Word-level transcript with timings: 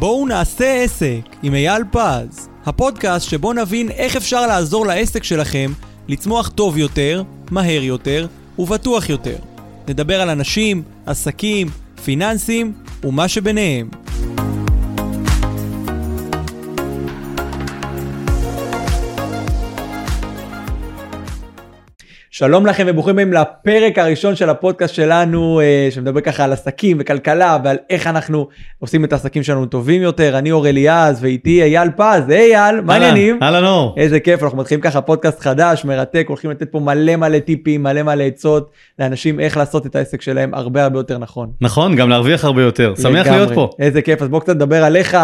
בואו 0.00 0.26
נעשה 0.26 0.82
עסק 0.82 1.20
עם 1.42 1.54
אייל 1.54 1.82
פז, 1.90 2.48
הפודקאסט 2.66 3.28
שבו 3.28 3.52
נבין 3.52 3.90
איך 3.90 4.16
אפשר 4.16 4.46
לעזור 4.46 4.86
לעסק 4.86 5.24
שלכם 5.24 5.72
לצמוח 6.08 6.48
טוב 6.48 6.78
יותר, 6.78 7.22
מהר 7.50 7.82
יותר 7.82 8.26
ובטוח 8.58 9.08
יותר. 9.08 9.36
נדבר 9.88 10.20
על 10.20 10.30
אנשים, 10.30 10.82
עסקים, 11.06 11.68
פיננסים 12.04 12.72
ומה 13.04 13.28
שביניהם. 13.28 13.88
שלום 22.40 22.66
לכם 22.66 22.84
וברוכים 22.88 23.12
הבאים 23.12 23.32
לפרק 23.32 23.98
הראשון 23.98 24.36
של 24.36 24.50
הפודקאסט 24.50 24.94
שלנו 24.94 25.60
אה, 25.60 25.88
שמדבר 25.90 26.20
ככה 26.20 26.44
על 26.44 26.52
עסקים 26.52 26.96
וכלכלה 27.00 27.58
ועל 27.64 27.76
איך 27.90 28.06
אנחנו 28.06 28.48
עושים 28.78 29.04
את 29.04 29.12
העסקים 29.12 29.42
שלנו 29.42 29.66
טובים 29.66 30.02
יותר. 30.02 30.38
אני 30.38 30.52
אור 30.52 30.68
אליעז 30.68 31.22
ואיתי 31.22 31.62
אייל 31.62 31.88
פז, 31.96 32.28
היי 32.28 32.56
אייל, 32.56 32.80
מה 32.80 32.94
העניינים? 32.94 33.38
אהלן 33.42 33.64
אור. 33.64 33.94
איזה 33.96 34.20
כיף, 34.20 34.42
אנחנו 34.42 34.58
מתחילים 34.58 34.80
ככה 34.80 35.00
פודקאסט 35.00 35.40
חדש, 35.40 35.84
מרתק, 35.84 36.24
הולכים 36.28 36.50
לתת 36.50 36.72
פה 36.72 36.80
מלא 36.80 37.16
מלא 37.16 37.38
טיפים, 37.38 37.82
מלא 37.82 38.02
מלא 38.02 38.24
עצות 38.24 38.70
לאנשים 38.98 39.40
איך 39.40 39.56
לעשות 39.56 39.86
את 39.86 39.96
העסק 39.96 40.22
שלהם 40.22 40.54
הרבה 40.54 40.84
הרבה 40.84 40.98
יותר 40.98 41.18
נכון. 41.18 41.50
נכון, 41.60 41.96
גם 41.96 42.08
להרוויח 42.08 42.44
הרבה 42.44 42.62
יותר. 42.62 42.94
שמח 43.02 43.26
לגמרי. 43.26 43.30
להיות 43.30 43.52
פה. 43.52 43.70
איזה 43.78 44.02
כיף, 44.02 44.22
אז 44.22 44.28
בוא 44.28 44.40
קצת 44.40 44.54
נדבר 44.56 44.84
עליך, 44.84 45.16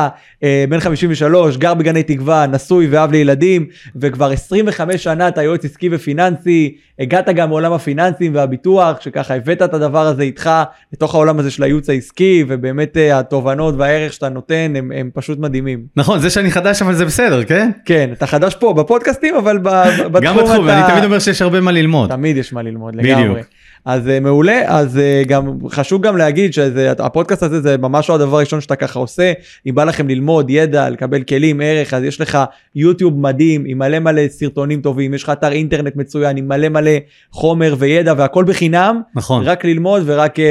אה, 0.43 0.65
בן 0.69 0.81
53, 0.81 1.57
גר 1.57 1.75
בגני 1.75 2.03
תקווה, 2.03 2.47
נשוי 2.47 2.87
ואב 2.91 3.13
לילדים, 3.13 3.67
וכבר 3.97 4.31
25 4.31 5.05
שנה 5.05 5.29
אתה 5.29 5.43
יועץ 5.43 5.65
עסקי 5.65 5.89
ופיננסי, 5.93 6.77
הגעת 7.07 7.29
גם 7.29 7.49
מעולם 7.49 7.73
הפיננסים 7.73 8.35
והביטוח, 8.35 9.01
שככה 9.01 9.35
הבאת 9.35 9.63
את 9.63 9.75
הדבר 9.75 10.07
הזה 10.07 10.23
איתך 10.23 10.51
לתוך 10.93 11.15
העולם 11.15 11.39
הזה 11.39 11.51
של 11.51 11.63
הייעוץ 11.63 11.91
העסקי, 11.91 12.45
ובאמת 12.49 12.97
אה, 12.97 13.19
התובנות 13.19 13.75
והערך 13.79 14.13
שאתה 14.13 14.29
נותן 14.29 14.73
הם, 14.77 14.93
הם 14.95 15.11
פשוט 15.15 15.39
מדהימים. 15.39 15.85
נכון, 15.97 16.19
זה 16.19 16.31
שאני 16.31 16.51
חדש 16.51 16.83
אבל 16.83 16.95
זה 16.95 17.05
בסדר, 17.05 17.45
כן? 17.45 17.71
כן, 17.85 18.11
אתה 18.13 18.27
חדש 18.27 18.55
פה 18.55 18.75
בפודקאסטים, 18.75 19.35
אבל 19.35 19.59
ב- 19.59 19.69
בתחום 20.13 20.21
גם 20.21 20.37
בתחום, 20.37 20.69
אתה... 20.69 20.79
אני 20.79 20.93
תמיד 20.93 21.05
אומר 21.05 21.19
שיש 21.19 21.43
הרבה 21.43 21.61
מה 21.61 21.73
ללמוד. 21.73 22.11
תמיד 22.11 22.37
יש 22.37 22.53
מה 22.53 22.63
ללמוד 22.63 22.97
בדיוק. 22.97 23.19
לגמרי. 23.19 23.43
אז 23.87 24.07
uh, 24.07 24.21
מעולה, 24.21 24.63
אז 24.67 24.97
uh, 24.97 25.29
גם 25.29 25.59
חשוב 25.69 26.03
גם 26.03 26.17
להגיד 26.17 26.53
שהפודקאסט 26.53 27.43
הזה 27.43 27.61
זה 27.61 27.79
ממש 27.79 28.09
לא 28.09 28.15
הדבר 28.15 28.37
הראשון 28.37 28.61
שאתה 28.61 28.77
ככה 28.77 28.99
עושה, 28.99 29.33
אם 29.67 29.75
בא 29.75 29.85
לכם 29.85 30.09
ללמוד 30.09 30.51
ידע, 30.51 30.91
לקבל 30.91 31.23
כלים, 31.23 31.61
ערך, 31.61 31.95
אז 31.95 32.03
יש 32.03 32.21
לך 32.21 32.39
יוטיוב 32.75 33.19
מדהים 33.19 33.65
עם 33.67 33.79
מלא 33.79 33.99
מלא 33.99 34.29
סרטונים 34.29 34.81
טובים, 34.81 35.15
יש 35.15 35.23
לך 35.23 35.31
אתר 35.31 35.53
אינטרנט 35.53 35.97
מצוין 35.97 36.37
עם 36.37 36.49
מלא 36.49 36.69
מלא 36.69 36.91
חומר 37.31 37.75
וידע 37.79 38.15
והכל 38.17 38.45
בחינם, 38.45 39.01
נכון. 39.15 39.43
רק 39.45 39.65
ללמוד 39.65 40.03
ורק 40.07 40.39
uh, 40.39 40.43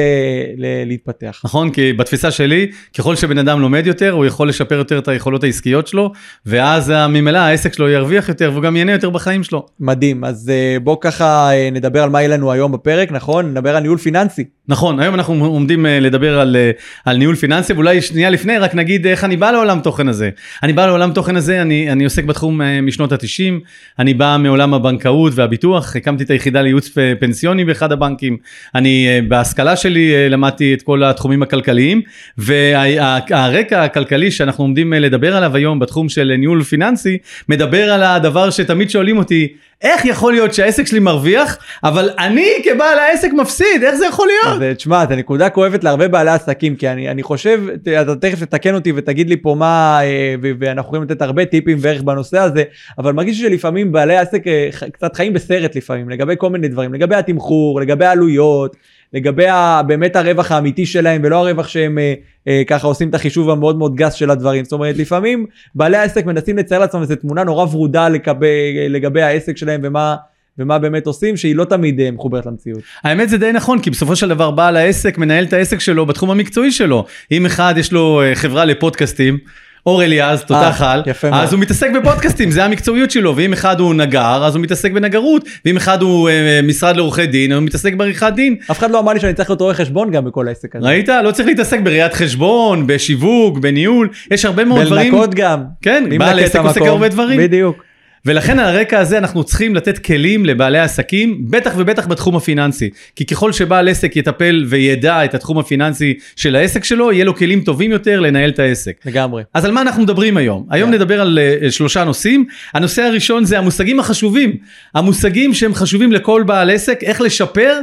ל- 0.57 0.87
להתפתח. 0.87 1.41
נכון, 1.45 1.69
כי 1.69 1.93
בתפיסה 1.93 2.31
שלי, 2.31 2.71
ככל 2.97 3.15
שבן 3.15 3.37
אדם 3.37 3.61
לומד 3.61 3.87
יותר, 3.87 4.11
הוא 4.11 4.25
יכול 4.25 4.49
לשפר 4.49 4.75
יותר 4.75 4.99
את 4.99 5.07
היכולות 5.07 5.43
העסקיות 5.43 5.87
שלו, 5.87 6.11
ואז 6.45 6.91
אה, 6.91 7.07
ממילא 7.07 7.37
העסק 7.37 7.73
שלו 7.73 7.89
ירוויח 7.89 8.29
יותר, 8.29 8.49
והוא 8.51 8.63
גם 8.63 8.75
ייהנה 8.75 8.91
יותר 8.91 9.09
בחיים 9.09 9.43
שלו. 9.43 9.65
מדהים, 9.79 10.23
אז 10.23 10.51
uh, 10.51 10.79
בוא 10.83 10.97
ככה 11.01 11.49
uh, 11.49 11.73
נדבר 11.73 12.03
על 12.03 12.09
מה 12.09 12.21
יהיה 12.21 12.29
לנו 12.37 12.51
היום 12.51 12.71
בפרק, 12.71 13.11
נכון? 13.11 13.51
נדבר 13.51 13.75
על 13.75 13.81
ניהול 13.81 13.97
פיננסי. 13.97 14.43
נכון, 14.67 14.99
היום 14.99 15.15
אנחנו 15.15 15.45
עומדים 15.45 15.85
אה, 15.85 15.99
לדבר 15.99 16.39
על, 16.39 16.55
אה, 16.55 16.71
על 17.05 17.17
ניהול 17.17 17.35
פיננסי, 17.35 17.73
ואולי 17.73 18.01
שנייה 18.01 18.29
לפני 18.29 18.57
רק 18.57 18.75
נגיד 18.75 19.07
איך 19.07 19.23
אני 19.23 19.37
בא 19.37 19.51
לעולם 19.51 19.79
תוכן 19.79 20.07
הזה. 20.07 20.29
אני 20.63 20.73
בא 20.73 20.85
לעולם 20.85 21.11
תוכן 21.11 21.35
הזה, 21.35 21.61
אני, 21.61 21.91
אני 21.91 22.03
עוסק 22.03 22.23
בתחום 22.23 22.61
אה, 22.61 22.81
משנות 22.81 23.11
ה-90, 23.11 23.53
אני 23.99 24.13
בא 24.13 24.37
מעולם 24.39 24.73
הבנקאות 24.73 25.33
והביטוח, 25.35 25.95
הקמתי 25.95 26.23
את 26.23 26.29
היחידה 26.29 26.61
לייעוץ 26.61 26.91
פנסיוני 27.19 27.65
באחד 27.65 27.91
הבנקים, 27.91 28.37
אני 28.75 29.07
אה, 29.07 29.19
בהשכלה 29.27 29.75
שלי 29.75 30.15
אה, 30.15 30.29
למדתי 30.29 30.73
את 30.73 30.81
כל 30.81 31.03
התחומים 31.03 31.43
הכלכליים, 31.43 32.01
והרקע 32.37 33.83
הכלכלי 33.83 34.31
שאנחנו 34.31 34.63
עומדים 34.63 34.93
אה, 34.93 34.99
לדבר 34.99 35.35
עליו 35.35 35.55
היום 35.55 35.79
בתחום 35.79 36.09
של 36.09 36.35
ניהול 36.37 36.63
פיננסי, 36.63 37.17
מדבר 37.49 37.91
על 37.91 38.03
הדבר 38.03 38.49
שתמיד 38.49 38.89
שואלים 38.89 39.17
אותי, 39.17 39.47
איך 39.81 40.05
יכול 40.05 40.33
להיות 40.33 40.53
שהעסק 40.53 40.87
שלי 40.87 40.99
מרוויח, 40.99 41.57
אבל 41.83 42.09
אני 42.19 42.49
כבעל 42.63 42.99
העסק 42.99 43.31
מפסיד, 43.33 43.83
איך 43.83 43.95
זה 43.95 44.05
יכול 44.05 44.27
להיות? 44.27 44.55
אז 44.55 44.61
אה, 44.61 44.75
תשמע, 44.75 45.05
זו 45.09 45.15
נקודה 45.15 45.49
כואבת 45.49 45.83
להרבה 45.83 46.07
בעלי 46.07 46.31
עסקים, 46.31 46.75
כי 46.75 46.89
אני, 46.89 47.11
אני 47.11 47.23
חושב, 47.23 47.61
אתה 48.01 48.15
תכף 48.15 48.39
תתקן 48.39 48.75
אותי 48.75 48.93
ותגיד 48.95 49.29
לי 49.29 49.37
פה 49.37 49.55
מה, 49.59 49.99
אה, 50.03 50.35
ואנחנו 50.59 50.87
יכולים 50.87 51.03
לתת 51.03 51.21
הרבה 51.21 51.45
טיפים 51.45 51.77
וערך 51.81 52.01
בנושא 52.01 52.37
הזה, 52.37 52.63
אבל 52.97 53.13
מרגיש 53.13 53.39
שלפעמים 53.39 53.91
בעלי 53.91 54.17
עסק 54.17 54.47
אה, 54.47 54.69
קצת 54.91 55.15
חיים 55.15 55.33
בסרט 55.33 55.75
לפעמים, 55.75 56.09
לגבי 56.09 56.33
כל 56.37 56.49
מיני 56.49 56.67
דברים, 56.67 56.93
לגבי 56.93 57.15
התמחור, 57.15 57.81
לגבי 57.81 58.05
העלויות, 58.05 58.75
לגבי 59.15 59.47
ה- 59.47 59.81
באמת 59.87 60.15
הרווח 60.15 60.51
האמיתי 60.51 60.85
שלהם, 60.85 61.21
ולא 61.23 61.35
הרווח 61.47 61.67
שהם 61.67 61.97
אה, 61.97 62.13
אה, 62.47 62.61
ככה 62.67 62.87
עושים 62.87 63.09
את 63.09 63.15
החישוב 63.15 63.49
המאוד 63.49 63.77
מאוד 63.77 63.95
גס 63.95 64.13
של 64.13 64.31
הדברים. 64.31 64.63
זאת 64.63 64.73
אומרת, 64.73 64.97
לפעמים 64.97 65.45
בעלי 65.75 65.97
העסק 65.97 66.25
מנסים 66.25 66.57
לצייר 66.57 66.79
לעצמם 66.79 67.01
איזו 67.01 67.15
תמונה 67.15 67.43
נורא 67.43 67.63
ורודה 67.63 68.09
לגבי, 68.09 68.89
לגבי 68.89 69.21
העסק 69.21 69.57
שלהם 69.57 69.81
ומה... 69.83 70.15
ומה 70.59 70.79
באמת 70.79 71.07
עושים, 71.07 71.37
שהיא 71.37 71.55
לא 71.55 71.65
תמיד 71.65 71.99
אה, 71.99 72.11
מחוברת 72.11 72.45
למציאות. 72.45 72.79
האמת 73.03 73.29
זה 73.29 73.37
די 73.37 73.51
נכון, 73.51 73.79
כי 73.79 73.89
בסופו 73.89 74.15
של 74.15 74.29
דבר 74.29 74.51
בעל 74.51 74.77
העסק 74.77 75.17
מנהל 75.17 75.43
את 75.43 75.53
העסק 75.53 75.79
שלו 75.79 76.05
בתחום 76.05 76.31
המקצועי 76.31 76.71
שלו. 76.71 77.05
אם 77.31 77.45
אחד 77.45 77.73
יש 77.77 77.91
לו 77.91 78.21
אה, 78.21 78.35
חברה 78.35 78.65
לפודקאסטים, 78.65 79.37
אור 79.85 80.03
אליעז, 80.03 80.41
תותח 80.41 80.81
על, 80.81 81.03
יפה 81.05 81.29
מאוד. 81.29 81.43
אז 81.43 81.53
הוא 81.53 81.61
מתעסק 81.61 81.89
בפודקאסטים, 81.91 82.51
זה 82.51 82.65
המקצועיות 82.65 83.11
שלו, 83.11 83.35
ואם 83.35 83.53
אחד 83.53 83.79
הוא 83.79 83.93
נגר, 83.93 84.45
אז 84.45 84.55
הוא 84.55 84.63
מתעסק 84.63 84.91
בנגרות, 84.91 85.43
ואם 85.65 85.77
אחד 85.77 86.01
הוא 86.01 86.29
אה, 86.29 86.59
משרד 86.63 86.95
לעורכי 86.97 87.25
דין, 87.25 87.51
הוא 87.51 87.63
מתעסק 87.63 87.93
בעריכת 87.93 88.33
דין. 88.35 88.55
אף 88.71 88.79
אחד 88.79 88.91
לא 88.91 88.99
אמר 88.99 89.13
לי 89.13 89.19
שאני 89.19 89.33
צריך 89.33 89.49
להיות 89.49 89.61
רואה 89.61 89.73
חשבון 89.73 90.11
גם 90.11 90.25
בכל 90.25 90.47
העסק 90.47 90.75
הזה. 90.75 90.87
ראית? 90.87 91.09
לא 91.09 91.31
צריך 91.31 91.47
להתעסק 91.47 91.79
בראיית 91.83 92.13
חשבון, 92.13 92.87
בשיווק, 92.87 93.57
בניהול, 93.57 94.09
יש 94.31 94.45
הרבה 94.45 94.65
מאוד 94.65 94.85
דברים. 94.85 95.11
בלנקות 95.11 95.35
גם. 95.35 95.63
כן, 95.81 96.03
בעל 96.17 96.39
עסק 96.39 96.59
עושה? 96.59 96.89
הרבה 96.89 97.09
דברים. 97.09 97.39
בדיוק. 97.39 97.84
ולכן 98.25 98.59
על 98.59 98.75
הרקע 98.75 98.99
הזה 98.99 99.17
אנחנו 99.17 99.43
צריכים 99.43 99.75
לתת 99.75 99.97
כלים 99.97 100.45
לבעלי 100.45 100.79
עסקים, 100.79 101.45
בטח 101.49 101.73
ובטח 101.77 102.07
בתחום 102.07 102.35
הפיננסי. 102.35 102.89
כי 103.15 103.25
ככל 103.25 103.51
שבעל 103.51 103.89
עסק 103.89 104.15
יטפל 104.15 104.65
וידע 104.69 105.25
את 105.25 105.33
התחום 105.33 105.59
הפיננסי 105.59 106.13
של 106.35 106.55
העסק 106.55 106.83
שלו, 106.83 107.11
יהיה 107.11 107.25
לו 107.25 107.35
כלים 107.35 107.61
טובים 107.61 107.91
יותר 107.91 108.19
לנהל 108.19 108.49
את 108.49 108.59
העסק. 108.59 108.93
לגמרי. 109.05 109.43
אז 109.53 109.65
על 109.65 109.71
מה 109.71 109.81
אנחנו 109.81 110.03
מדברים 110.03 110.37
היום? 110.37 110.65
היום 110.69 110.89
יאללה. 110.89 111.03
נדבר 111.03 111.21
על 111.21 111.39
uh, 111.61 111.71
שלושה 111.71 112.03
נושאים. 112.03 112.45
הנושא 112.73 113.01
הראשון 113.01 113.45
זה 113.45 113.57
המושגים 113.57 113.99
החשובים. 113.99 114.57
המושגים 114.95 115.53
שהם 115.53 115.73
חשובים 115.73 116.11
לכל 116.11 116.43
בעל 116.45 116.69
עסק, 116.69 117.03
איך 117.03 117.21
לשפר 117.21 117.79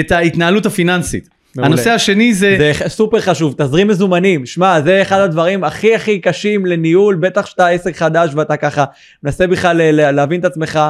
את 0.00 0.12
ההתנהלות 0.12 0.66
הפיננסית. 0.66 1.33
מעולה. 1.56 1.74
הנושא 1.74 1.90
השני 1.90 2.34
זה... 2.34 2.56
זה 2.58 2.88
סופר 2.88 3.20
חשוב, 3.20 3.54
תזרים 3.58 3.88
מזומנים. 3.88 4.46
שמע, 4.46 4.80
זה 4.80 5.02
אחד 5.02 5.20
הדברים 5.20 5.64
הכי 5.64 5.94
הכי 5.94 6.18
קשים 6.18 6.66
לניהול, 6.66 7.14
בטח 7.14 7.46
שאתה 7.46 7.68
עסק 7.68 7.96
חדש 7.96 8.30
ואתה 8.34 8.56
ככה 8.56 8.84
מנסה 9.22 9.46
בכלל 9.46 9.80
להבין 10.10 10.40
את 10.40 10.44
עצמך. 10.44 10.80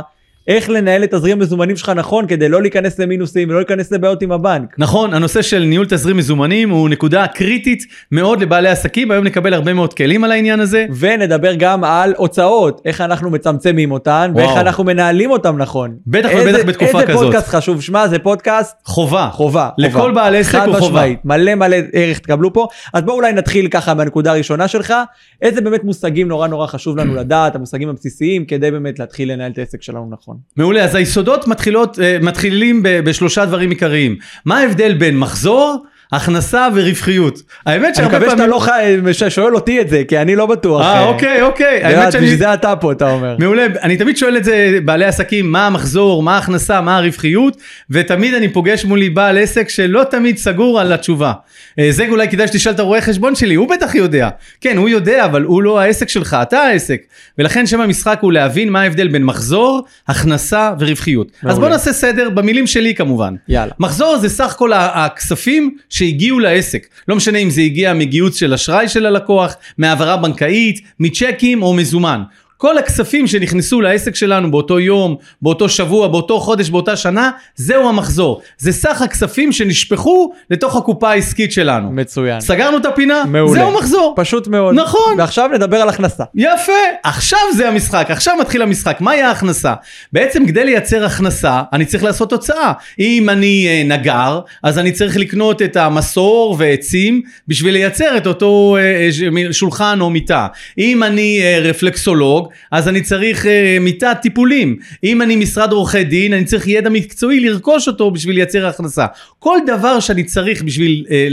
איך 0.49 0.71
לנהל 0.71 1.05
את 1.05 1.15
תזרים 1.15 1.38
מזומנים 1.38 1.77
שלך 1.77 1.88
נכון 1.97 2.27
כדי 2.27 2.49
לא 2.49 2.62
להיכנס 2.62 2.99
למינוסים 2.99 3.49
ולא 3.49 3.59
להיכנס 3.59 3.93
לבעיות 3.93 4.22
עם 4.22 4.32
הבנק. 4.32 4.75
נכון, 4.78 5.15
הנושא 5.15 5.43
של 5.43 5.59
ניהול 5.59 5.87
תזרים 5.87 6.16
מזומנים 6.16 6.71
הוא 6.71 6.88
נקודה 6.88 7.27
קריטית 7.27 7.82
מאוד 8.12 8.41
לבעלי 8.41 8.69
עסקים, 8.69 9.10
היום 9.10 9.25
נקבל 9.25 9.55
הרבה 9.55 9.72
מאוד 9.72 9.94
כלים 9.94 10.25
על 10.25 10.32
העניין 10.32 10.60
הזה. 10.60 10.87
ונדבר 10.99 11.55
גם 11.59 11.84
על 11.84 12.15
הוצאות, 12.16 12.81
איך 12.84 13.00
אנחנו 13.00 13.31
מצמצמים 13.31 13.93
אותן, 13.93 14.32
ואיך 14.37 14.49
וואו. 14.50 14.60
אנחנו 14.60 14.84
מנהלים 14.84 15.31
אותן 15.31 15.56
נכון. 15.56 15.97
בטח 16.06 16.28
איזה- 16.31 16.50
ובטח 16.50 16.69
בתקופה 16.69 17.00
איזה 17.00 17.12
כזאת. 17.12 17.22
פודקאסט 17.25 17.49
חשוב, 17.49 17.82
שמע, 17.82 18.09
זה 18.09 18.19
פודקאסט 18.19 18.76
חובה. 18.84 19.28
חובה. 19.32 19.69
לכל 19.78 19.99
חובה. 19.99 20.12
בעל 20.12 20.37
עסק 20.37 20.55
הוא 20.66 20.76
חובה. 20.76 21.03
מלא 21.25 21.55
מלא 21.55 21.76
ערך 21.93 22.19
תקבלו 22.19 22.53
פה. 22.53 22.66
אז 22.94 23.03
בואו 23.03 23.16
אולי 23.16 23.32
נתחיל 23.32 23.69
ככה 23.69 23.94
מהנקודה 23.94 24.31
הראשונה 24.32 24.69
שלך. 24.69 24.94
איזה 25.43 25.61
באמת 25.61 25.84
מושגים 25.84 26.28
נורא 26.28 26.49
נורא 26.49 26.66
חשוב 26.66 26.97
לנו 26.97 27.15
לדעת, 27.15 27.55
המושגים 27.56 27.88
הבסיסיים, 27.88 28.44
כדי 28.44 28.71
באמת 28.71 28.99
להתחיל 28.99 29.32
לנהל 29.32 29.53
את 29.53 29.59
העסק 29.59 29.82
שלנו 29.82 30.09
נכון. 30.11 30.33
מעולה, 30.56 30.84
אז 30.84 30.94
היסודות 30.94 31.48
מתחילות, 31.48 31.98
אה, 31.98 32.18
מתחילים 32.22 32.80
בשלושה 32.84 33.44
דברים 33.46 33.70
עיקריים. 33.70 34.16
מה 34.44 34.58
ההבדל 34.58 34.94
בין 34.94 35.18
מחזור, 35.18 35.84
הכנסה 36.12 36.69
ורווחיות? 36.75 37.42
האמת 37.66 37.84
אני 37.87 37.94
שהרבה 37.94 38.09
מקווה 38.09 38.31
שאתה 38.31 38.37
פעמים... 38.37 39.06
לא 39.06 39.28
שואל 39.28 39.55
אותי 39.55 39.81
את 39.81 39.88
זה, 39.88 40.02
כי 40.08 40.19
אני 40.19 40.37
לא 40.37 40.46
בטוח. 40.46 40.82
אה, 40.82 41.05
אוקיי, 41.06 41.43
אוקיי. 41.43 41.81
זה- 41.82 41.87
האמת 42.00 42.12
שאני... 42.12 42.25
בשביל 42.25 42.38
זה 42.38 42.55
אתה 42.55 42.76
פה, 42.76 42.93
אתה 42.93 43.11
אומר. 43.11 43.37
מעולה, 43.38 43.67
אני 43.82 43.96
תמיד 43.96 44.17
שואל 44.17 44.37
את 44.37 44.44
זה 44.44 44.78
בעלי 44.84 45.05
עסקים, 45.05 45.52
מה 45.52 45.67
המחזור, 45.67 46.23
מה 46.23 46.34
ההכנסה, 46.34 46.81
מה 46.81 46.96
הרווחיות, 46.99 47.56
ותמיד 47.90 48.34
אני 48.34 48.49
פוגש 48.49 48.84
מולי 48.84 49.11
בעל 49.11 49.38
עסק 49.38 49.69
שלא 49.69 50.05
תמיד 50.11 50.37
סגור 50.38 50.81
על 50.81 50.93
התשובה. 50.93 51.32
אה, 51.78 51.87
זה 51.90 52.06
אולי 52.08 52.28
כדאי 52.28 52.46
שתשאל 52.49 52.73
את 52.73 52.78
הרואה 52.78 53.00
חשבון 53.00 53.34
שלי, 53.34 53.55
הוא 53.55 53.69
בטח 53.69 53.94
יודע. 53.94 54.28
כן, 54.61 54.76
הוא 54.76 54.88
יודע, 54.88 55.25
אבל 55.25 55.43
הוא 55.43 55.62
לא 55.62 55.81
העסק 55.81 56.08
שלך, 56.08 56.37
אתה 56.43 56.58
העסק. 56.58 57.00
ולכן 57.38 57.67
שם 57.67 57.81
המשחק 57.81 58.19
הוא 58.20 58.32
להבין 58.32 58.69
מה 58.69 58.81
ההבדל 58.81 59.08
בין 59.08 59.25
מחזור, 59.25 59.84
הכנסה 60.08 60.73
ורווחיות. 60.78 61.28
אז 61.28 61.44
מעולה. 61.44 61.61
בוא 61.61 61.69
נעשה 61.69 61.93
סדר, 61.93 62.31
במילים 62.31 62.67
שלי 62.67 62.94
כמובן. 62.94 63.34
יאללה. 63.49 63.73
מחזור 63.78 64.17
זה 64.19 64.28
סך 64.28 64.55
כל 64.58 64.70
הכספים 64.75 65.76
שהגיעו 65.94 66.38
לעסק. 66.38 66.87
לא 67.08 67.17
משנה 67.17 67.38
אם 67.38 67.50
זה 67.50 67.61
הגיע 67.61 67.94
מגיוס 67.94 68.37
של 68.37 68.55
אשראי 68.55 68.88
של 68.88 69.06
הלקוח, 69.06 69.56
מהעברה 69.79 70.17
בנקאית, 70.17 70.81
מצ'קים 71.00 71.62
או 71.62 71.75
מזומן. 71.75 72.23
כל 72.64 72.78
הכספים 72.78 73.26
שנכנסו 73.26 73.81
לעסק 73.81 74.14
שלנו 74.14 74.50
באותו 74.50 74.81
יום, 74.81 75.16
באותו 75.43 75.69
שבוע, 75.69 76.08
באותו 76.08 76.40
חודש, 76.40 76.70
באותה 76.70 76.96
שנה, 76.96 77.31
זהו 77.56 77.88
המחזור. 77.88 78.43
זה 78.58 78.72
סך 78.72 79.02
הכספים 79.02 79.52
שנשפכו 79.52 80.32
לתוך 80.50 80.76
הקופה 80.76 81.11
העסקית 81.11 81.52
שלנו. 81.52 81.90
מצוין. 81.90 82.40
סגרנו 82.40 82.76
את 82.76 82.87
הפינה? 82.87 83.25
מעולה. 83.26 83.61
זהו 83.61 83.72
מחזור. 83.72 84.14
פשוט 84.16 84.49
מאוד. 84.49 84.75
נכון. 84.75 85.14
ועכשיו 85.19 85.50
נדבר 85.55 85.76
על 85.76 85.88
הכנסה. 85.88 86.25
יפה, 86.34 86.72
עכשיו 87.02 87.38
זה 87.56 87.69
המשחק, 87.69 88.06
עכשיו 88.08 88.34
מתחיל 88.40 88.62
המשחק. 88.62 89.00
מהי 89.00 89.22
ההכנסה? 89.22 89.75
בעצם 90.12 90.46
כדי 90.46 90.64
לייצר 90.64 91.05
הכנסה, 91.05 91.62
אני 91.72 91.84
צריך 91.84 92.05
לעשות 92.05 92.32
הוצאה. 92.32 92.72
אם 92.99 93.31
אני 93.31 93.66
אה, 93.69 93.96
נגר, 93.96 94.40
אז 94.62 94.78
אני 94.78 94.93
צריך 94.93 95.16
לקנות 95.16 95.62
את 95.62 95.76
המסור 95.76 96.56
ועצים 96.58 97.22
בשביל 97.49 97.72
לייצר 97.72 98.16
את 98.16 98.26
אותו 98.26 98.76
אה, 98.81 99.08
אה, 99.46 99.52
שולחן 99.52 99.99
או 100.00 100.11
מיטה. 100.11 100.46
אם 100.78 101.02
אני 101.02 101.40
אה, 101.43 101.58
רפלקסולוג, 101.62 102.49
אז 102.70 102.88
אני 102.88 103.02
צריך 103.02 103.46
אה, 103.46 103.78
מיטת 103.80 104.16
טיפולים. 104.22 104.76
אם 105.04 105.22
אני 105.22 105.36
משרד 105.36 105.72
עורכי 105.72 106.04
דין, 106.04 106.32
אני 106.32 106.44
צריך 106.44 106.68
ידע 106.68 106.90
מקצועי 106.90 107.40
לרכוש 107.40 107.88
אותו 107.88 108.10
בשביל 108.10 108.36
לייצר 108.36 108.66
הכנסה. 108.66 109.06
כל 109.38 109.58
דבר 109.66 110.00
שאני 110.00 110.24
צריך 110.24 110.62
בשביל 110.62 111.06
אה, 111.10 111.28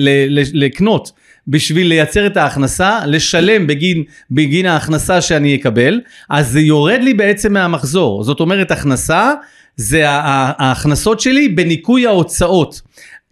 לקנות 0.54 1.12
בשביל 1.48 1.88
לייצר 1.88 2.28
את 2.28 2.38
ההכנסה, 2.38 3.00
לשלם 3.06 3.68
בגין, 3.68 4.04
בגין 4.32 4.66
ההכנסה 4.66 5.22
שאני 5.22 5.56
אקבל, 5.56 6.02
אז 6.30 6.50
זה 6.50 6.60
יורד 6.60 7.00
לי 7.02 7.14
בעצם 7.14 7.54
מהמחזור. 7.54 8.24
זאת 8.24 8.40
אומרת, 8.40 8.72
הכנסה 8.72 9.32
זה 9.76 10.04
ההכנסות 10.10 11.20
שלי 11.20 11.48
בניכוי 11.48 12.08
ההוצאות. 12.08 12.82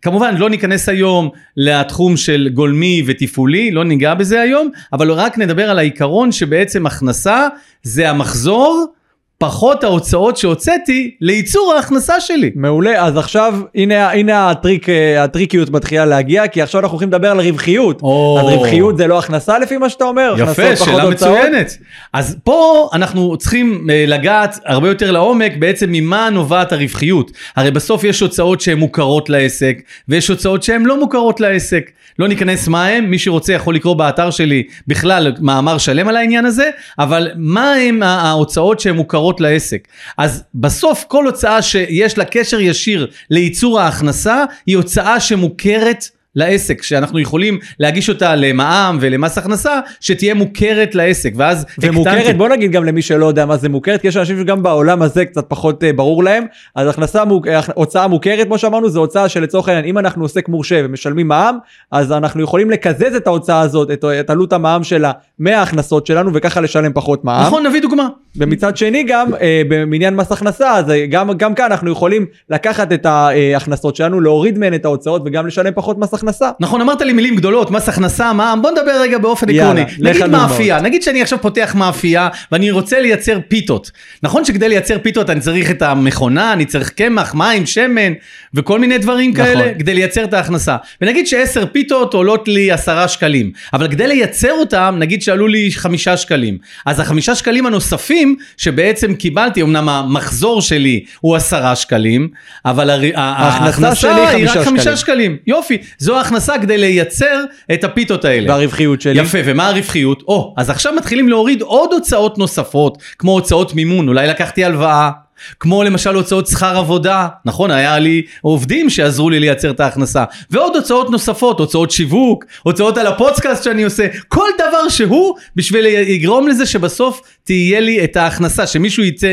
כמובן 0.02 0.36
לא 0.38 0.50
ניכנס 0.50 0.90
היום 0.90 1.30
לתחום 1.58 2.18
של 2.18 2.50
גולמי 2.54 3.04
ותפעולי, 3.06 3.72
לא 3.72 3.84
ניגע 3.84 4.14
בזה 4.14 4.42
היום, 4.42 4.70
אבל 4.94 5.12
רק 5.12 5.38
נדבר 5.38 5.70
על 5.70 5.80
העיקרון 5.80 6.32
שבעצם 6.32 6.86
הכנסה 6.86 7.48
זה 7.84 8.10
המחזור 8.10 8.94
פחות 9.40 9.84
ההוצאות 9.84 10.38
שהוצאתי 10.38 11.12
לייצור 11.22 11.74
ההכנסה 11.76 12.20
שלי. 12.20 12.52
מעולה, 12.56 13.06
אז 13.06 13.18
עכשיו 13.18 13.54
הנה, 13.76 14.12
הנה 14.12 14.50
הטריק, 14.50 14.90
אה, 14.90 15.24
הטריקיות 15.24 15.70
מתחילה 15.70 16.06
להגיע, 16.06 16.48
כי 16.48 16.62
עכשיו 16.62 16.82
אנחנו 16.82 16.94
הולכים 16.94 17.10
לדבר 17.10 17.32
על 17.32 17.40
רווחיות. 17.40 18.02
או. 18.02 18.38
אז 18.40 18.46
רווחיות 18.46 18.98
זה 18.98 19.08
לא 19.08 19.20
הכנסה 19.20 19.60
לפי 19.60 19.78
מה 19.78 19.90
שאתה 19.90 20.06
אומר? 20.06 20.36
יפה, 20.38 20.76
שאלה 20.76 21.04
הוצאות? 21.04 21.38
מצוינת. 21.38 21.78
אז 22.14 22.38
פה 22.44 22.90
אנחנו 22.94 23.38
צריכים 23.38 23.88
אה, 23.90 24.06
לגעת 24.08 24.60
הרבה 24.66 24.88
יותר 24.88 25.12
לעומק 25.12 25.52
בעצם 25.60 25.92
ממה 25.92 26.30
נובעת 26.30 26.72
הרווחיות. 26.72 27.32
הרי 27.56 27.72
בסוף 27.72 28.04
יש 28.04 28.20
הוצאות 28.20 28.62
שהן 28.62 28.78
מוכרות 28.80 29.30
לעסק, 29.30 29.82
ויש 30.10 30.28
הוצאות 30.28 30.64
שהן 30.64 30.86
לא 30.86 31.00
מוכרות 31.00 31.40
לעסק. 31.40 31.92
לא 32.20 32.28
ניכנס 32.28 32.68
מה 32.68 32.86
הם, 32.86 33.10
מי 33.12 33.20
שרוצה 33.20 33.54
יכול 33.54 33.76
לקרוא 33.76 33.94
באתר 33.94 34.32
שלי 34.32 34.64
בכלל 34.88 35.32
מאמר 35.40 35.78
שלם 35.78 36.08
על 36.08 36.16
העניין 36.16 36.46
הזה, 36.46 36.70
אבל 37.00 37.28
מה 37.36 37.74
הם 37.74 38.04
ההוצאות 38.04 38.80
שהן 38.80 38.96
מוכרות 38.96 39.29
לעסק. 39.40 39.88
אז 40.18 40.44
בסוף 40.56 41.06
כל 41.08 41.26
הוצאה 41.26 41.62
שיש 41.62 42.18
לה 42.18 42.26
קשר 42.26 42.60
ישיר 42.60 43.08
לייצור 43.30 43.80
ההכנסה, 43.80 44.44
היא 44.66 44.78
הוצאה 44.78 45.20
שמוכרת 45.20 46.06
לעסק, 46.36 46.84
שאנחנו 46.84 47.20
יכולים 47.20 47.60
להגיש 47.80 48.10
אותה 48.10 48.36
למע"מ 48.36 48.98
ולמס 49.02 49.38
הכנסה, 49.38 49.80
שתהיה 50.00 50.34
מוכרת 50.34 50.96
לעסק, 50.96 51.34
ואז 51.36 51.66
ומוכרת, 51.82 52.18
הקטנתי- 52.18 52.38
בוא 52.38 52.50
נגיד 52.50 52.72
גם 52.72 52.86
למי 52.86 53.02
שלא 53.02 53.26
יודע 53.26 53.46
מה 53.46 53.58
זה 53.58 53.70
מוכרת, 53.70 54.02
כי 54.02 54.08
יש 54.08 54.18
אנשים 54.18 54.40
שגם 54.40 54.64
בעולם 54.64 55.02
הזה 55.02 55.26
קצת 55.26 55.46
פחות 55.48 55.84
אה, 55.84 55.94
ברור 55.94 56.24
להם, 56.24 56.46
אז 56.76 56.88
הכנסה, 56.88 57.26
מוק- 57.26 57.48
אה, 57.48 57.60
הוצאה 57.74 58.08
מוכרת, 58.08 58.48
כמו 58.48 58.58
שאמרנו, 58.58 58.90
זו 58.90 59.00
הוצאה 59.00 59.30
שלצורך 59.30 59.68
העניין, 59.68 59.86
אם 59.86 59.98
אנחנו 59.98 60.24
עוסק 60.24 60.50
מורשה 60.50 60.82
ומשלמים 60.86 61.28
מע"מ, 61.28 61.58
אז 61.92 62.12
אנחנו 62.12 62.44
יכולים 62.44 62.70
לקזז 62.70 63.16
את 63.18 63.28
ההוצאה 63.28 63.62
הזאת, 63.62 63.92
את, 63.92 64.06
את 64.20 64.30
עלות 64.30 64.54
המע"מ 64.54 64.84
שלה, 64.84 65.12
מההכנסות 65.40 66.08
שלנו, 66.08 66.32
וככה 66.34 66.62
לשלם 66.62 66.94
פחות 66.94 67.26
מע"מ. 67.26 67.46
נכון, 67.48 67.66
נביא 67.66 67.82
דוגמה. 67.82 68.08
ומצד 68.36 68.78
שני 68.78 69.04
גם 69.04 69.34
אה, 69.42 69.62
במניין 69.70 70.16
מס 70.16 70.32
הכנסה 70.32 70.76
אז 70.76 70.90
אה, 70.90 71.06
גם 71.06 71.34
גם 71.38 71.56
כאן 71.56 71.66
אנחנו 71.72 71.92
יכולים 71.92 72.26
לקחת 72.50 72.94
את 72.94 73.06
ההכנסות 73.06 73.96
שלנו 73.96 74.22
להוריד 74.22 74.58
מהן 74.58 74.74
את 74.74 74.86
ההוצאות 74.86 75.22
וגם 75.26 75.48
לשלם 75.48 75.72
פחות 75.76 75.98
מס 75.98 76.14
הכנסה. 76.14 76.50
נכון, 76.60 76.82
אמרת 76.82 77.02
לי 77.02 77.14
מילים 77.14 77.36
גדולות, 77.36 77.72
מס 77.72 77.90
הכנסה, 77.90 78.34
מע"מ, 78.34 78.62
בוא 78.62 78.72
נדבר 78.72 79.02
רגע 79.02 79.18
באופן 79.18 79.50
עקרוני. 79.50 79.82
נגיד. 80.00 80.26
מאפייה, 80.26 80.82
נגיד 80.82 81.04
שאני 81.04 81.22
עכשיו 81.22 81.42
פותח 81.42 81.76
מאפייה 81.78 82.30
ואני 82.52 82.72
רוצה 82.72 83.00
לייצר 83.00 83.40
פיתות. 83.48 83.92
נכון 84.24 84.46
שכדי 84.46 84.70
לייצר 84.70 84.98
פיתות 85.02 85.30
אני 85.30 85.40
צריך 85.40 85.72
את 85.72 85.82
המכונה, 85.82 86.54
אני 86.54 86.66
צריך 86.66 86.90
קמח, 86.90 87.36
מים, 87.36 87.66
שמן 87.66 88.14
וכל 88.54 88.80
מיני 88.80 88.98
דברים 88.98 89.32
נכון. 89.32 89.46
כאלה 89.46 89.74
כדי 89.80 89.94
לייצר 89.94 90.24
את 90.24 90.34
ההכנסה. 90.34 90.76
ונגיד 91.02 91.28
שעשר 91.28 91.66
פיתות 91.66 92.14
עולות 92.14 92.48
לי 92.48 92.72
עשרה 92.72 93.08
שקלים, 93.08 93.52
אבל 93.74 93.88
כדי 93.88 94.08
לייצר 94.08 94.52
אותם 94.52 94.96
נגיד 95.00 95.22
שעלו 95.30 95.48
לי 95.48 95.70
חמישה 95.72 96.18
שקלים. 96.18 96.58
אז 96.86 97.00
החמישה 97.00 97.36
שקלים 97.36 97.66
הנוספים 97.66 98.36
שבעצם 98.58 99.14
קיבלתי, 99.16 99.62
אמנם 99.62 99.90
המחזור 99.90 100.62
שלי 100.62 101.04
הוא 101.22 101.36
עשרה 101.36 101.76
שקלים, 101.76 102.28
אבל 102.66 102.90
הר- 102.90 103.02
ההכנסה 103.16 103.96
שלי 103.96 104.10
היא 104.28 104.50
רק 104.50 104.58
חמישה 104.66 104.84
שקלים. 104.84 104.98
שקלים. 104.98 105.38
יופי, 105.48 105.78
זו 105.98 106.18
ההכנסה 106.18 106.54
כדי 106.62 106.78
לייצר 106.78 107.44
את 107.74 107.84
הפיתות 107.84 108.26
האלה. 108.26 108.50
והרווחיות 108.52 109.02
שלי. 109.02 109.20
יפה, 109.22 109.38
ומה 109.46 109.68
הרווחיות? 109.68 110.24
או, 110.28 110.54
אז 110.58 110.70
עכשיו 110.70 110.94
מתחילים 110.98 111.30
להוריד 111.30 111.62
עוד 111.62 111.94
הוצאות 111.94 112.38
נוספות, 112.38 112.98
כמו 113.20 113.32
הוצאות 113.32 113.74
מימון, 113.76 114.08
אולי 114.08 114.28
לקחתי 114.28 114.66
הלוואה. 114.66 115.10
כמו 115.60 115.84
למשל 115.84 116.16
הוצאות 116.16 116.48
שכר 116.48 116.78
עבודה, 116.78 117.28
נכון, 117.46 117.72
היה 117.72 118.00
לי 118.00 118.22
עובדים 118.42 118.90
שעזרו 118.90 119.30
לי 119.30 119.40
לייצר 119.40 119.72
את 119.72 119.80
ההכנסה, 119.80 120.24
ועוד 120.52 120.76
הוצאות 120.76 121.10
נוספות, 121.10 121.60
הוצאות 121.60 121.92
שיווק, 121.92 122.46
הוצאות 122.64 122.98
על 122.98 123.08
הפודקאסט 123.08 123.64
שאני 123.64 123.84
עושה, 123.84 124.08
כל 124.28 124.48
דבר 124.58 124.90
שהוא 124.90 125.36
בשביל 125.56 125.86
לגרום 125.86 126.48
לזה 126.48 126.66
שבסוף 126.66 127.22
תהיה 127.44 127.80
לי 127.80 128.04
את 128.04 128.18
ההכנסה, 128.18 128.68
שמישהו 128.68 129.04
יצא, 129.04 129.28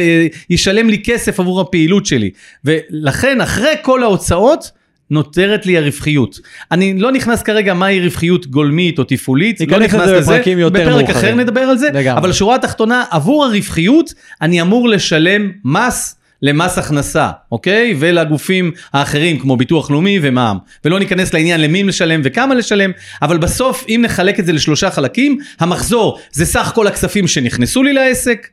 ישלם 0.50 0.88
לי 0.88 1.02
כסף 1.04 1.40
עבור 1.40 1.60
הפעילות 1.60 2.06
שלי. 2.06 2.30
ולכן 2.64 3.40
אחרי 3.40 3.74
כל 3.82 4.02
ההוצאות, 4.02 4.70
נותרת 5.10 5.66
לי 5.66 5.78
הרווחיות. 5.78 6.40
אני 6.72 6.98
לא 6.98 7.12
נכנס 7.12 7.42
כרגע 7.42 7.74
מהי 7.74 8.00
רווחיות 8.00 8.46
גולמית 8.46 8.98
או 8.98 9.04
תפעולית, 9.04 9.60
לא 9.68 9.78
נכנס 9.78 10.08
לזה 10.08 10.20
בפרק 10.20 10.48
מאוחרים. 10.48 11.06
אחר 11.06 11.34
נדבר 11.34 11.60
על 11.60 11.78
זה, 11.78 11.88
לגמרי. 11.92 12.20
אבל 12.20 12.30
השורה 12.30 12.54
התחתונה, 12.54 13.04
עבור 13.10 13.44
הרווחיות 13.44 14.14
אני 14.42 14.60
אמור 14.60 14.88
לשלם 14.88 15.50
מס 15.64 16.16
למס 16.42 16.78
הכנסה, 16.78 17.30
אוקיי? 17.52 17.94
ולגופים 17.98 18.72
האחרים 18.92 19.38
כמו 19.38 19.56
ביטוח 19.56 19.90
לאומי 19.90 20.18
ומע"מ. 20.22 20.58
ולא 20.84 20.98
ניכנס 20.98 21.34
לעניין 21.34 21.60
למי 21.60 21.84
לשלם 21.84 22.20
וכמה 22.24 22.54
לשלם, 22.54 22.90
אבל 23.22 23.38
בסוף 23.38 23.84
אם 23.88 24.00
נחלק 24.04 24.40
את 24.40 24.46
זה 24.46 24.52
לשלושה 24.52 24.90
חלקים, 24.90 25.38
המחזור 25.60 26.18
זה 26.32 26.46
סך 26.46 26.72
כל 26.74 26.86
הכספים 26.86 27.26
שנכנסו 27.26 27.82
לי 27.82 27.92
לעסק, 27.92 28.48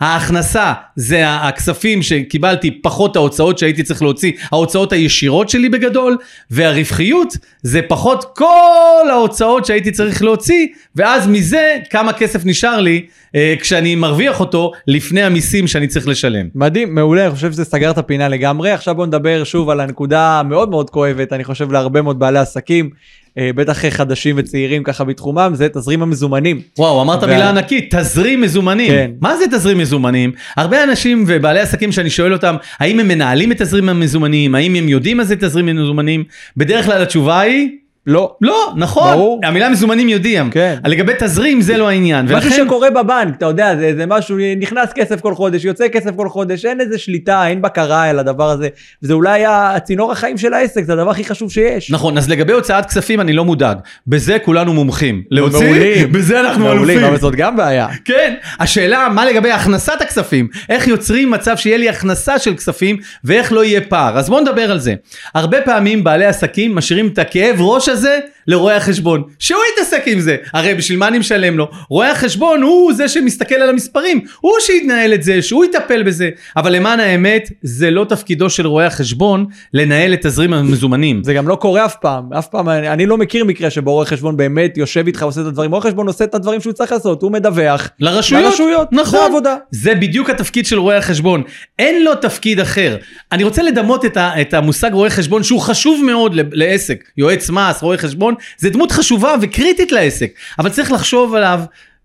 ההכנסה 0.00 0.72
זה 0.96 1.22
הכספים 1.28 2.02
שקיבלתי 2.02 2.70
פחות 2.82 3.16
ההוצאות 3.16 3.58
שהייתי 3.58 3.82
צריך 3.82 4.02
להוציא, 4.02 4.32
ההוצאות 4.52 4.92
הישירות 4.92 5.48
שלי 5.48 5.68
בגדול, 5.68 6.16
והרווחיות 6.50 7.36
זה 7.62 7.80
פחות 7.88 8.24
כל 8.36 9.10
ההוצאות 9.10 9.64
שהייתי 9.64 9.90
צריך 9.90 10.22
להוציא, 10.22 10.66
ואז 10.96 11.28
מזה 11.28 11.76
כמה 11.90 12.12
כסף 12.12 12.44
נשאר 12.44 12.80
לי 12.80 13.06
אה, 13.34 13.54
כשאני 13.60 13.94
מרוויח 13.94 14.40
אותו 14.40 14.72
לפני 14.86 15.22
המיסים 15.22 15.66
שאני 15.66 15.86
צריך 15.86 16.08
לשלם. 16.08 16.48
מדהים, 16.54 16.94
מעולה, 16.94 17.26
אני 17.26 17.34
חושב 17.34 17.52
שזה 17.52 17.64
סגר 17.64 17.90
את 17.90 17.98
הפינה 17.98 18.28
לגמרי. 18.28 18.70
עכשיו 18.70 18.94
בוא 18.94 19.06
נדבר 19.06 19.44
שוב 19.44 19.70
על 19.70 19.80
הנקודה 19.80 20.40
המאוד 20.40 20.70
מאוד 20.70 20.90
כואבת, 20.90 21.32
אני 21.32 21.44
חושב 21.44 21.72
להרבה 21.72 22.02
מאוד 22.02 22.18
בעלי 22.18 22.38
עסקים, 22.38 22.90
בטח 23.38 23.86
חדשים 23.88 24.34
וצעירים 24.38 24.82
ככה 24.82 25.04
בתחומם, 25.04 25.50
זה 25.54 25.68
תזרים 25.68 26.02
המזומנים. 26.02 26.60
וואו, 26.78 27.02
אמרת 27.02 27.22
וה- 27.22 27.28
מילה 27.28 27.48
ענקית, 27.48 27.94
תזרים 27.94 28.40
מזומנים. 28.40 28.88
כן. 28.90 29.10
מה 29.20 29.36
זה 29.36 29.44
תזרים 29.50 29.78
מזומנים? 29.78 30.32
הרבה 30.56 30.84
אנשים 30.84 31.24
ובעלי 31.26 31.60
עסקים 31.60 31.92
שאני 31.92 32.10
שואל 32.10 32.32
אותם, 32.32 32.56
האם 32.78 33.00
הם 33.00 33.08
מנהלים 33.08 33.52
את 33.52 33.62
תזרים 33.62 33.88
המזומנים? 33.88 34.54
האם 34.54 34.74
הם 34.74 34.88
יודעים 34.88 35.16
מה 35.16 35.24
זה 35.24 35.36
תזרים 35.36 35.66
מזומנים? 35.66 36.24
בדרך 36.56 36.84
כלל 36.84 37.02
התשובה 37.02 37.40
היא... 37.40 37.68
לא. 38.06 38.34
לא, 38.40 38.72
נכון, 38.76 39.12
ברור. 39.12 39.40
המילה 39.44 39.68
מזומנים 39.68 40.08
יודעים, 40.08 40.50
כן. 40.50 40.76
לגבי 40.84 41.12
תזרים 41.18 41.60
זה 41.60 41.76
לא 41.76 41.88
העניין, 41.88 42.24
משהו 42.24 42.36
ולכן, 42.36 42.64
שקורה 42.64 42.90
בבנק, 42.90 43.36
אתה 43.36 43.46
יודע, 43.46 43.76
זה, 43.76 43.92
זה 43.96 44.06
משהו, 44.06 44.36
נכנס 44.56 44.88
כסף 44.94 45.20
כל 45.20 45.34
חודש, 45.34 45.64
יוצא 45.64 45.88
כסף 45.88 46.10
כל 46.16 46.28
חודש, 46.28 46.64
אין 46.64 46.80
איזה 46.80 46.98
שליטה, 46.98 47.46
אין 47.46 47.62
בקרה 47.62 48.02
על 48.04 48.18
הדבר 48.18 48.50
הזה, 48.50 48.68
וזה 49.02 49.12
אולי 49.12 49.42
הצינור 49.46 50.12
החיים 50.12 50.38
של 50.38 50.54
העסק, 50.54 50.84
זה 50.84 50.92
הדבר 50.92 51.10
הכי 51.10 51.24
חשוב 51.24 51.52
שיש. 51.52 51.90
נכון, 51.90 52.18
אז 52.18 52.28
לגבי 52.28 52.52
הוצאת 52.52 52.86
כספים 52.86 53.20
אני 53.20 53.32
לא 53.32 53.44
מודאג, 53.44 53.76
בזה 54.06 54.38
כולנו 54.38 54.72
מומחים, 54.72 55.22
להוציא, 55.30 55.66
מעולים. 55.66 56.12
בזה 56.14 56.40
אנחנו 56.40 56.64
מעולים, 56.64 56.90
אלופים, 56.90 57.04
אבל 57.08 57.18
זאת 57.18 57.34
גם 57.34 57.56
בעיה. 57.56 57.86
כן, 58.04 58.34
השאלה 58.60 59.08
מה 59.14 59.26
לגבי 59.26 59.50
הכנסת 59.50 60.00
הכספים, 60.00 60.48
איך 60.68 60.88
יוצרים 60.88 61.30
מצב 61.30 61.56
שיהיה 61.56 61.76
לי 61.76 61.88
הכנסה 61.88 62.38
של 62.38 62.54
כספים 62.54 62.96
ואיך 63.24 63.52
לא 63.52 63.64
יהיה 63.64 63.80
פער, 63.80 64.18
אז 64.18 64.28
בואו 64.28 64.40
נדבר 64.40 64.70
על 64.70 64.78
זה. 64.78 64.94
הרבה 65.34 65.60
פעמים 65.60 66.04
בעלי 66.04 66.24
עסקים 66.24 66.74
משאירים 66.74 67.06
את 67.06 67.18
הכאב 67.18 67.56
ראש 67.60 67.88
הזה 67.92 68.20
לרואה 68.46 68.76
החשבון, 68.76 69.22
שהוא 69.38 69.60
יתעסק 69.74 70.02
עם 70.06 70.20
זה. 70.20 70.36
הרי 70.52 70.74
בשביל 70.74 70.98
מה 70.98 71.08
אני 71.08 71.18
משלם 71.18 71.58
לו? 71.58 71.68
רואה 71.88 72.10
החשבון 72.10 72.62
הוא 72.62 72.92
זה 72.92 73.08
שמסתכל 73.08 73.54
על 73.54 73.68
המספרים, 73.68 74.20
הוא 74.40 74.52
שיתנהל 74.60 75.14
את 75.14 75.22
זה, 75.22 75.42
שהוא 75.42 75.64
יטפל 75.64 76.02
בזה. 76.02 76.30
אבל 76.56 76.72
למען 76.76 77.00
האמת, 77.00 77.50
זה 77.62 77.90
לא 77.90 78.06
תפקידו 78.08 78.50
של 78.50 78.66
רואה 78.66 78.86
החשבון 78.86 79.46
לנהל 79.74 80.14
את 80.14 80.26
תזרים 80.26 80.52
המזומנים. 80.52 81.24
זה 81.24 81.34
גם 81.34 81.48
לא 81.48 81.54
קורה 81.54 81.84
אף 81.84 81.96
פעם, 82.00 82.32
אף 82.32 82.46
פעם, 82.46 82.68
אני, 82.68 82.88
אני 82.88 83.06
לא 83.06 83.18
מכיר 83.18 83.44
מקרה 83.44 83.70
שבו 83.70 83.92
רואה 83.92 84.06
חשבון 84.06 84.36
באמת 84.36 84.78
יושב 84.78 85.06
איתך 85.06 85.22
ועושה 85.22 85.40
את 85.40 85.46
הדברים, 85.46 85.70
רואה 85.70 85.82
חשבון 85.82 86.06
עושה 86.06 86.24
את 86.24 86.34
הדברים 86.34 86.60
שהוא 86.60 86.72
צריך 86.72 86.92
לעשות, 86.92 87.22
הוא 87.22 87.32
מדווח. 87.32 87.90
לרשויות, 88.00 88.44
לרשויות, 88.44 88.92
נכון, 88.92 89.18
זה 89.18 89.24
העבודה. 89.24 89.56
זה 89.70 89.94
בדיוק 89.94 90.30
התפקיד 90.30 90.66
של 90.66 90.78
רואה 90.78 90.96
החשבון, 90.96 91.42
אין 91.78 92.04
לו 92.04 92.14
תפקיד 92.14 92.60
אחר. 92.60 92.96
אני 93.32 93.44
רוצה 93.44 93.62
לדמות 93.62 94.04
את, 94.04 94.16
ה, 94.16 94.40
את 94.40 94.54
המושג 94.54 94.90
רואה 94.92 95.10
חשבון 95.10 95.42
שהוא 95.42 95.60
חשוב 95.60 96.04
מאוד 96.04 96.34
לעסק, 96.52 97.04
יועץ 97.16 97.50
מס, 97.50 97.82
רואה 97.82 97.98
חשבון, 97.98 98.31
זה 98.58 98.70
דמות 98.70 98.92
חשובה 98.92 99.34
וקריטית 99.40 99.92
לעסק, 99.92 100.30
אבל 100.58 100.70
צריך 100.70 100.92
לחשוב 100.92 101.34
עליו, 101.34 101.60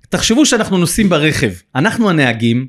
תחשבו 0.10 0.46
שאנחנו 0.46 0.77
נוסעים 0.77 1.10
ברכב, 1.10 1.51
אנחנו 1.75 2.10
הנהגים, 2.10 2.67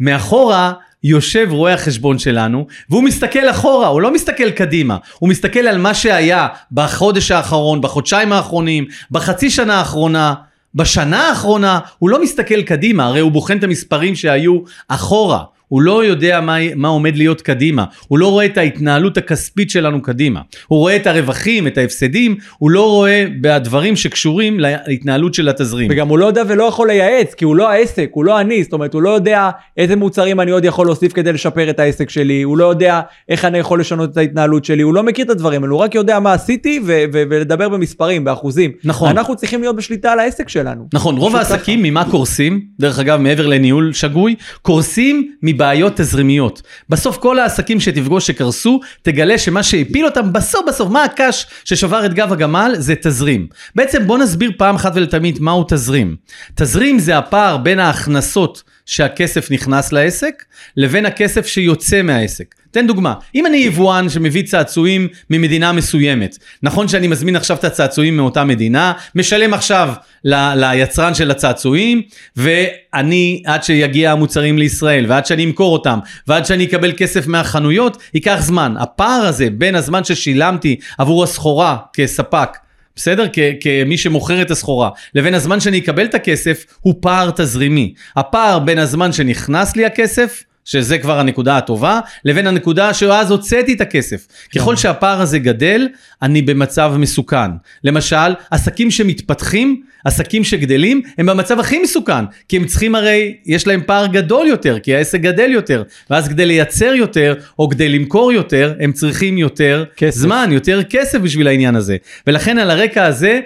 מאחורה 0.00 0.72
יושב 1.04 1.48
רואה 1.50 1.74
החשבון 1.74 2.18
שלנו, 2.18 2.66
והוא 2.90 3.02
מסתכל 3.02 3.50
אחורה, 3.50 3.88
הוא 3.88 4.00
לא 4.00 4.14
מסתכל 4.14 4.50
קדימה, 4.50 4.96
הוא 5.18 5.28
מסתכל 5.28 5.60
על 5.60 5.78
מה 5.78 5.94
שהיה 5.94 6.48
בחודש 6.72 7.30
האחרון, 7.30 7.80
בחודשיים 7.80 8.32
האחרונים, 8.32 8.86
בחצי 9.10 9.50
שנה 9.50 9.78
האחרונה, 9.78 10.34
בשנה 10.74 11.28
האחרונה, 11.28 11.80
הוא 11.98 12.10
לא 12.10 12.22
מסתכל 12.22 12.62
קדימה, 12.62 13.06
הרי 13.06 13.20
הוא 13.20 13.32
בוחן 13.32 13.58
את 13.58 13.64
המספרים 13.64 14.14
שהיו 14.14 14.58
אחורה. 14.88 15.44
הוא 15.68 15.82
לא 15.82 16.04
יודע 16.04 16.40
מה, 16.40 16.56
מה 16.74 16.88
עומד 16.88 17.16
להיות 17.16 17.42
קדימה, 17.42 17.84
הוא 18.08 18.18
לא 18.18 18.30
רואה 18.30 18.44
את 18.44 18.58
ההתנהלות 18.58 19.16
הכספית 19.16 19.70
שלנו 19.70 20.02
קדימה, 20.02 20.40
הוא 20.66 20.78
רואה 20.78 20.96
את 20.96 21.06
הרווחים, 21.06 21.66
את 21.66 21.78
ההפסדים, 21.78 22.36
הוא 22.58 22.70
לא 22.70 22.90
רואה 22.90 23.24
בדברים 23.40 23.96
שקשורים 23.96 24.60
להתנהלות 24.60 25.34
של 25.34 25.48
התזרים. 25.48 25.88
וגם 25.90 26.08
הוא 26.08 26.18
לא 26.18 26.26
יודע 26.26 26.42
ולא 26.48 26.64
יכול 26.64 26.88
לייעץ, 26.88 27.34
כי 27.34 27.44
הוא 27.44 27.56
לא 27.56 27.70
העסק, 27.70 28.08
הוא 28.12 28.24
לא 28.24 28.40
אני, 28.40 28.62
זאת 28.62 28.72
אומרת, 28.72 28.94
הוא 28.94 29.02
לא 29.02 29.10
יודע 29.10 29.50
איזה 29.76 29.96
מוצרים 29.96 30.40
אני 30.40 30.50
עוד 30.50 30.64
יכול 30.64 30.86
להוסיף 30.86 31.12
כדי 31.12 31.32
לשפר 31.32 31.70
את 31.70 31.80
העסק 31.80 32.10
שלי, 32.10 32.42
הוא 32.42 32.58
לא 32.58 32.64
יודע 32.64 33.00
איך 33.28 33.44
אני 33.44 33.58
יכול 33.58 33.80
לשנות 33.80 34.12
את 34.12 34.16
ההתנהלות 34.16 34.64
שלי, 34.64 34.82
הוא 34.82 34.94
לא 34.94 35.02
מכיר 35.02 35.24
את 35.24 35.30
הדברים 35.30 35.62
האלו, 35.62 35.76
הוא 35.76 35.82
רק 35.82 35.94
יודע 35.94 36.18
מה 36.18 36.32
עשיתי 36.32 36.80
ו- 36.86 37.04
ו- 37.12 37.22
ולדבר 37.30 37.68
במספרים, 37.68 38.24
באחוזים. 38.24 38.72
נכון. 38.84 39.10
אנחנו 39.10 39.36
צריכים 39.36 39.60
להיות 39.60 39.76
בשליטה 39.76 40.12
על 40.12 40.18
העסק 40.18 40.48
שלנו. 40.48 40.88
נכון, 40.92 41.16
רוב 41.16 41.36
העסקים 41.36 41.82
ממה 41.82 42.10
קורסים, 42.10 42.60
דרך 42.80 42.98
אגב 42.98 43.20
מעבר 43.20 43.46
לניהול 43.46 43.92
שגוי, 43.92 44.34
קורסים 44.62 45.32
מבעיות 45.58 45.96
תזרימיות. 45.96 46.62
בסוף 46.88 47.16
כל 47.16 47.38
העסקים 47.38 47.80
שתפגוש 47.80 48.26
שקרסו, 48.26 48.80
תגלה 49.02 49.38
שמה 49.38 49.62
שהפיל 49.62 50.04
אותם 50.04 50.32
בסוף 50.32 50.60
בסוף, 50.68 50.90
מה 50.90 51.04
הקש 51.04 51.46
ששבר 51.64 52.06
את 52.06 52.14
גב 52.14 52.32
הגמל, 52.32 52.74
זה 52.78 52.94
תזרים. 52.94 53.46
בעצם 53.74 54.06
בוא 54.06 54.18
נסביר 54.18 54.52
פעם 54.56 54.74
אחת 54.74 54.92
ולתמיד 54.94 55.38
מהו 55.40 55.64
תזרים. 55.68 56.16
תזרים 56.54 56.98
זה 56.98 57.18
הפער 57.18 57.56
בין 57.56 57.78
ההכנסות 57.78 58.62
שהכסף 58.86 59.50
נכנס 59.50 59.92
לעסק, 59.92 60.44
לבין 60.76 61.06
הכסף 61.06 61.46
שיוצא 61.46 62.02
מהעסק. 62.02 62.54
תן 62.70 62.86
דוגמה, 62.86 63.14
אם 63.34 63.46
אני 63.46 63.56
יבואן 63.56 64.08
שמביא 64.08 64.42
צעצועים 64.42 65.08
ממדינה 65.30 65.72
מסוימת, 65.72 66.38
נכון 66.62 66.88
שאני 66.88 67.06
מזמין 67.08 67.36
עכשיו 67.36 67.56
את 67.56 67.64
הצעצועים 67.64 68.16
מאותה 68.16 68.44
מדינה, 68.44 68.92
משלם 69.14 69.54
עכשיו 69.54 69.92
ל- 70.24 70.52
ליצרן 70.64 71.14
של 71.14 71.30
הצעצועים, 71.30 72.02
ואני, 72.36 73.42
עד 73.46 73.64
שיגיע 73.64 74.12
המוצרים 74.12 74.58
לישראל, 74.58 75.04
ועד 75.08 75.26
שאני 75.26 75.44
אמכור 75.44 75.72
אותם, 75.72 75.98
ועד 76.26 76.46
שאני 76.46 76.64
אקבל 76.64 76.92
כסף 76.96 77.26
מהחנויות, 77.26 77.96
ייקח 78.14 78.36
זמן. 78.40 78.74
הפער 78.78 79.20
הזה 79.26 79.48
בין 79.50 79.74
הזמן 79.74 80.04
ששילמתי 80.04 80.76
עבור 80.98 81.24
הסחורה 81.24 81.76
כספק, 81.92 82.48
בסדר? 82.96 83.26
כ- 83.32 83.38
כמי 83.60 83.98
שמוכר 83.98 84.42
את 84.42 84.50
הסחורה, 84.50 84.90
לבין 85.14 85.34
הזמן 85.34 85.60
שאני 85.60 85.78
אקבל 85.78 86.04
את 86.04 86.14
הכסף, 86.14 86.64
הוא 86.80 86.94
פער 87.00 87.30
תזרימי. 87.30 87.94
הפער 88.16 88.58
בין 88.58 88.78
הזמן 88.78 89.12
שנכנס 89.12 89.76
לי 89.76 89.84
הכסף, 89.86 90.42
שזה 90.68 90.98
כבר 90.98 91.20
הנקודה 91.20 91.56
הטובה, 91.56 92.00
לבין 92.24 92.46
הנקודה 92.46 92.94
שאז 92.94 93.30
הוצאתי 93.30 93.72
את 93.72 93.80
הכסף. 93.80 94.26
ככל 94.54 94.76
שהפער 94.76 95.20
הזה 95.20 95.38
גדל, 95.38 95.88
אני 96.22 96.42
במצב 96.42 96.92
מסוכן. 96.98 97.50
למשל, 97.84 98.34
עסקים 98.50 98.90
שמתפתחים, 98.90 99.82
עסקים 100.04 100.44
שגדלים, 100.44 101.02
הם 101.18 101.26
במצב 101.26 101.60
הכי 101.60 101.78
מסוכן, 101.78 102.24
כי 102.48 102.56
הם 102.56 102.64
צריכים 102.64 102.94
הרי, 102.94 103.36
יש 103.46 103.66
להם 103.66 103.80
פער 103.86 104.06
גדול 104.06 104.46
יותר, 104.46 104.78
כי 104.78 104.94
העסק 104.94 105.20
גדל 105.20 105.50
יותר, 105.50 105.82
ואז 106.10 106.28
כדי 106.28 106.46
לייצר 106.46 106.92
יותר, 106.94 107.34
או 107.58 107.68
כדי 107.68 107.88
למכור 107.88 108.32
יותר, 108.32 108.74
הם 108.80 108.92
צריכים 108.92 109.38
יותר 109.38 109.84
כסף. 109.96 110.20
זמן, 110.20 110.48
יותר 110.52 110.82
כסף 110.82 111.18
בשביל 111.18 111.48
העניין 111.48 111.76
הזה. 111.76 111.96
ולכן 112.26 112.58
על 112.58 112.70
הרקע 112.70 113.04
הזה, 113.04 113.40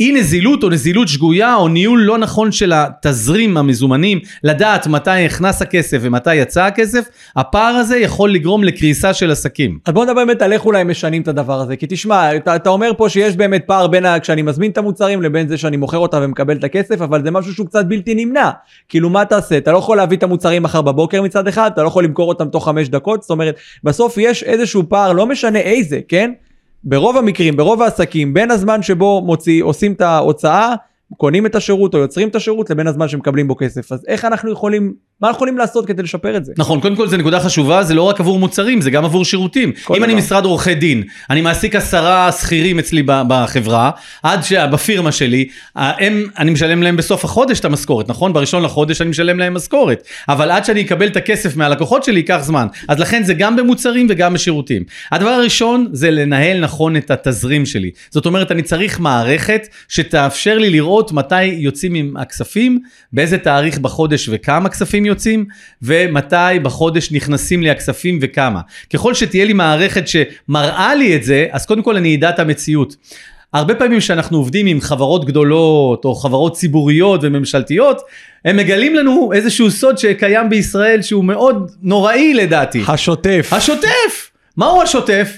אי 0.00 0.12
נזילות 0.12 0.62
או 0.62 0.68
נזילות 0.68 1.08
שגויה 1.08 1.54
או 1.54 1.68
ניהול 1.68 2.00
לא 2.02 2.18
נכון 2.18 2.52
של 2.52 2.72
התזרים 2.74 3.56
המזומנים, 3.56 4.18
לדעת 4.44 4.86
מתי 4.86 5.24
נכנס 5.24 5.62
הכסף 5.62 5.98
ומתי 6.00 6.34
יצא 6.34 6.62
הכסף, 6.64 7.04
הפער 7.36 7.74
הזה 7.74 7.98
יכול 7.98 8.32
לגרום 8.32 8.64
לקריסה 8.64 9.14
של 9.14 9.30
עסקים. 9.30 9.78
אז 9.86 9.94
בוא 9.94 10.04
נדבר 10.04 10.24
באמת 10.24 10.42
על 10.42 10.52
איך 10.52 10.66
אולי 10.66 10.84
משנים 10.84 11.22
את 11.22 11.28
הדבר 11.28 11.60
הזה, 11.60 11.76
כי 11.76 11.86
תשמע, 11.88 12.36
אתה, 12.36 12.56
אתה 12.56 12.70
אומר 12.70 12.90
פה 12.96 13.08
שיש 13.08 13.36
באמת 13.36 13.62
פער 13.66 13.86
בין 13.86 14.04
ה- 14.06 14.20
כשאני 14.20 14.42
מזמין 14.42 14.70
את 14.70 14.78
המוצרים 14.78 15.22
לבין 15.22 15.48
זה 15.48 15.56
שאני 15.58 15.76
מוכר 15.76 15.98
אותם 15.98 16.18
ומקבל 16.22 16.56
את 16.56 16.64
הכסף, 16.64 17.00
אבל 17.00 17.24
זה 17.24 17.30
משהו 17.30 17.54
שהוא 17.54 17.66
קצת 17.66 17.84
בלתי 17.86 18.14
נמנע. 18.14 18.50
כאילו 18.88 19.10
מה 19.10 19.24
תעשה? 19.24 19.56
אתה 19.56 19.72
לא 19.72 19.78
יכול 19.78 19.96
להביא 19.96 20.16
את 20.16 20.22
המוצרים 20.22 20.62
מחר 20.62 20.82
בבוקר 20.82 21.22
מצד 21.22 21.48
אחד, 21.48 21.70
אתה 21.74 21.82
לא 21.82 21.88
יכול 21.88 22.04
למכור 22.04 22.28
אותם 22.28 22.48
תוך 22.48 22.64
חמש 22.64 22.88
דקות, 22.88 23.22
זאת 23.22 23.30
אומרת, 23.30 23.54
בסוף 23.84 24.18
יש 24.18 24.42
איזשהו 24.42 24.82
פער, 24.88 25.12
לא 25.12 25.26
משנה 25.26 25.58
איזה, 25.58 26.00
כן? 26.08 26.32
ברוב 26.84 27.16
המקרים, 27.16 27.56
ברוב 27.56 27.82
העסקים, 27.82 28.34
בין 28.34 28.50
הזמן 28.50 28.82
שבו 28.82 29.22
מוציא, 29.24 29.64
עושים 29.64 29.92
את 29.92 30.00
ההוצאה, 30.00 30.74
קונים 31.16 31.46
את 31.46 31.54
השירות 31.54 31.94
או 31.94 31.98
יוצרים 31.98 32.28
את 32.28 32.34
השירות 32.34 32.70
לבין 32.70 32.86
הזמן 32.86 33.08
שמקבלים 33.08 33.48
בו 33.48 33.56
כסף. 33.56 33.92
אז 33.92 34.04
איך 34.08 34.24
אנחנו 34.24 34.52
יכולים, 34.52 34.94
מה 35.22 35.28
אנחנו 35.28 35.36
יכולים 35.36 35.58
לעשות 35.58 35.86
כדי 35.86 36.02
לשפר 36.02 36.36
את 36.36 36.44
זה? 36.44 36.52
נכון, 36.58 36.80
קודם 36.80 36.96
כל 36.96 37.08
זו 37.08 37.16
נקודה 37.16 37.40
חשובה, 37.40 37.82
זה 37.82 37.94
לא 37.94 38.02
רק 38.02 38.20
עבור 38.20 38.38
מוצרים, 38.38 38.80
זה 38.80 38.90
גם 38.90 39.04
עבור 39.04 39.24
שירותים. 39.24 39.72
אם 39.96 40.04
אני 40.04 40.12
דבר. 40.12 40.22
משרד 40.22 40.44
עורכי 40.44 40.74
דין, 40.74 41.02
אני 41.30 41.40
מעסיק 41.40 41.76
עשרה 41.76 42.32
שכירים 42.32 42.78
אצלי 42.78 43.02
בחברה, 43.06 43.90
עד 44.22 44.44
שבפירמה 44.44 45.12
שלי, 45.12 45.48
הם, 45.76 46.26
אני 46.38 46.50
משלם 46.50 46.82
להם 46.82 46.96
בסוף 46.96 47.24
החודש 47.24 47.60
את 47.60 47.64
המשכורת, 47.64 48.08
נכון? 48.08 48.32
בראשון 48.32 48.62
לחודש 48.62 49.00
אני 49.00 49.10
משלם 49.10 49.38
להם 49.38 49.54
משכורת. 49.54 50.02
אבל 50.28 50.50
עד 50.50 50.64
שאני 50.64 50.80
אקבל 50.80 51.06
את 51.06 51.16
הכסף 51.16 51.56
מהלקוחות 51.56 52.04
שלי 52.04 52.20
ייקח 52.20 52.38
זמן. 52.42 52.66
אז 52.88 52.98
לכן 52.98 53.22
זה 53.22 53.34
גם 53.34 53.56
במוצרים 53.56 54.06
וגם 54.10 54.34
בשירותים. 54.34 54.84
הדבר 55.12 55.30
הראשון 55.30 55.86
זה 55.92 56.10
לנהל 56.10 56.60
נכון 56.60 56.96
את 56.96 57.10
התזרים 57.10 57.66
שלי. 57.66 57.90
זאת 58.10 58.26
אומרת, 58.26 58.52
אני 58.52 58.62
צריך 58.62 59.00
מערכת 59.00 59.68
שתאפשר 59.88 60.58
לי 60.58 60.70
לראות 60.70 61.12
מתי 61.12 61.44
יוצאים 61.44 61.94
עם 61.94 62.16
הכספים, 62.16 62.78
באיזה 63.12 63.38
תאריך 63.38 63.78
בחודש 63.78 64.28
וכמה 64.32 64.68
כספים 64.68 65.11
יוצאים, 65.12 65.44
ומתי 65.82 66.58
בחודש 66.62 67.12
נכנסים 67.12 67.62
לי 67.62 67.70
הכספים 67.70 68.18
וכמה. 68.22 68.60
ככל 68.92 69.14
שתהיה 69.14 69.44
לי 69.44 69.52
מערכת 69.52 70.04
שמראה 70.08 70.94
לי 70.94 71.16
את 71.16 71.24
זה, 71.24 71.46
אז 71.50 71.66
קודם 71.66 71.82
כל 71.82 71.96
אני 71.96 72.16
אדע 72.16 72.30
את 72.30 72.38
המציאות. 72.38 72.96
הרבה 73.52 73.74
פעמים 73.74 73.98
כשאנחנו 73.98 74.38
עובדים 74.38 74.66
עם 74.66 74.80
חברות 74.80 75.24
גדולות 75.24 76.04
או 76.04 76.14
חברות 76.14 76.56
ציבוריות 76.56 77.20
וממשלתיות, 77.22 78.00
הם 78.44 78.56
מגלים 78.56 78.94
לנו 78.94 79.30
איזשהו 79.32 79.70
סוד 79.70 79.98
שקיים 79.98 80.50
בישראל 80.50 81.02
שהוא 81.02 81.24
מאוד 81.24 81.70
נוראי 81.82 82.34
לדעתי. 82.34 82.82
השוטף. 82.88 83.48
השוטף! 83.52 84.30
מהו 84.56 84.82
השוטף? 84.82 85.36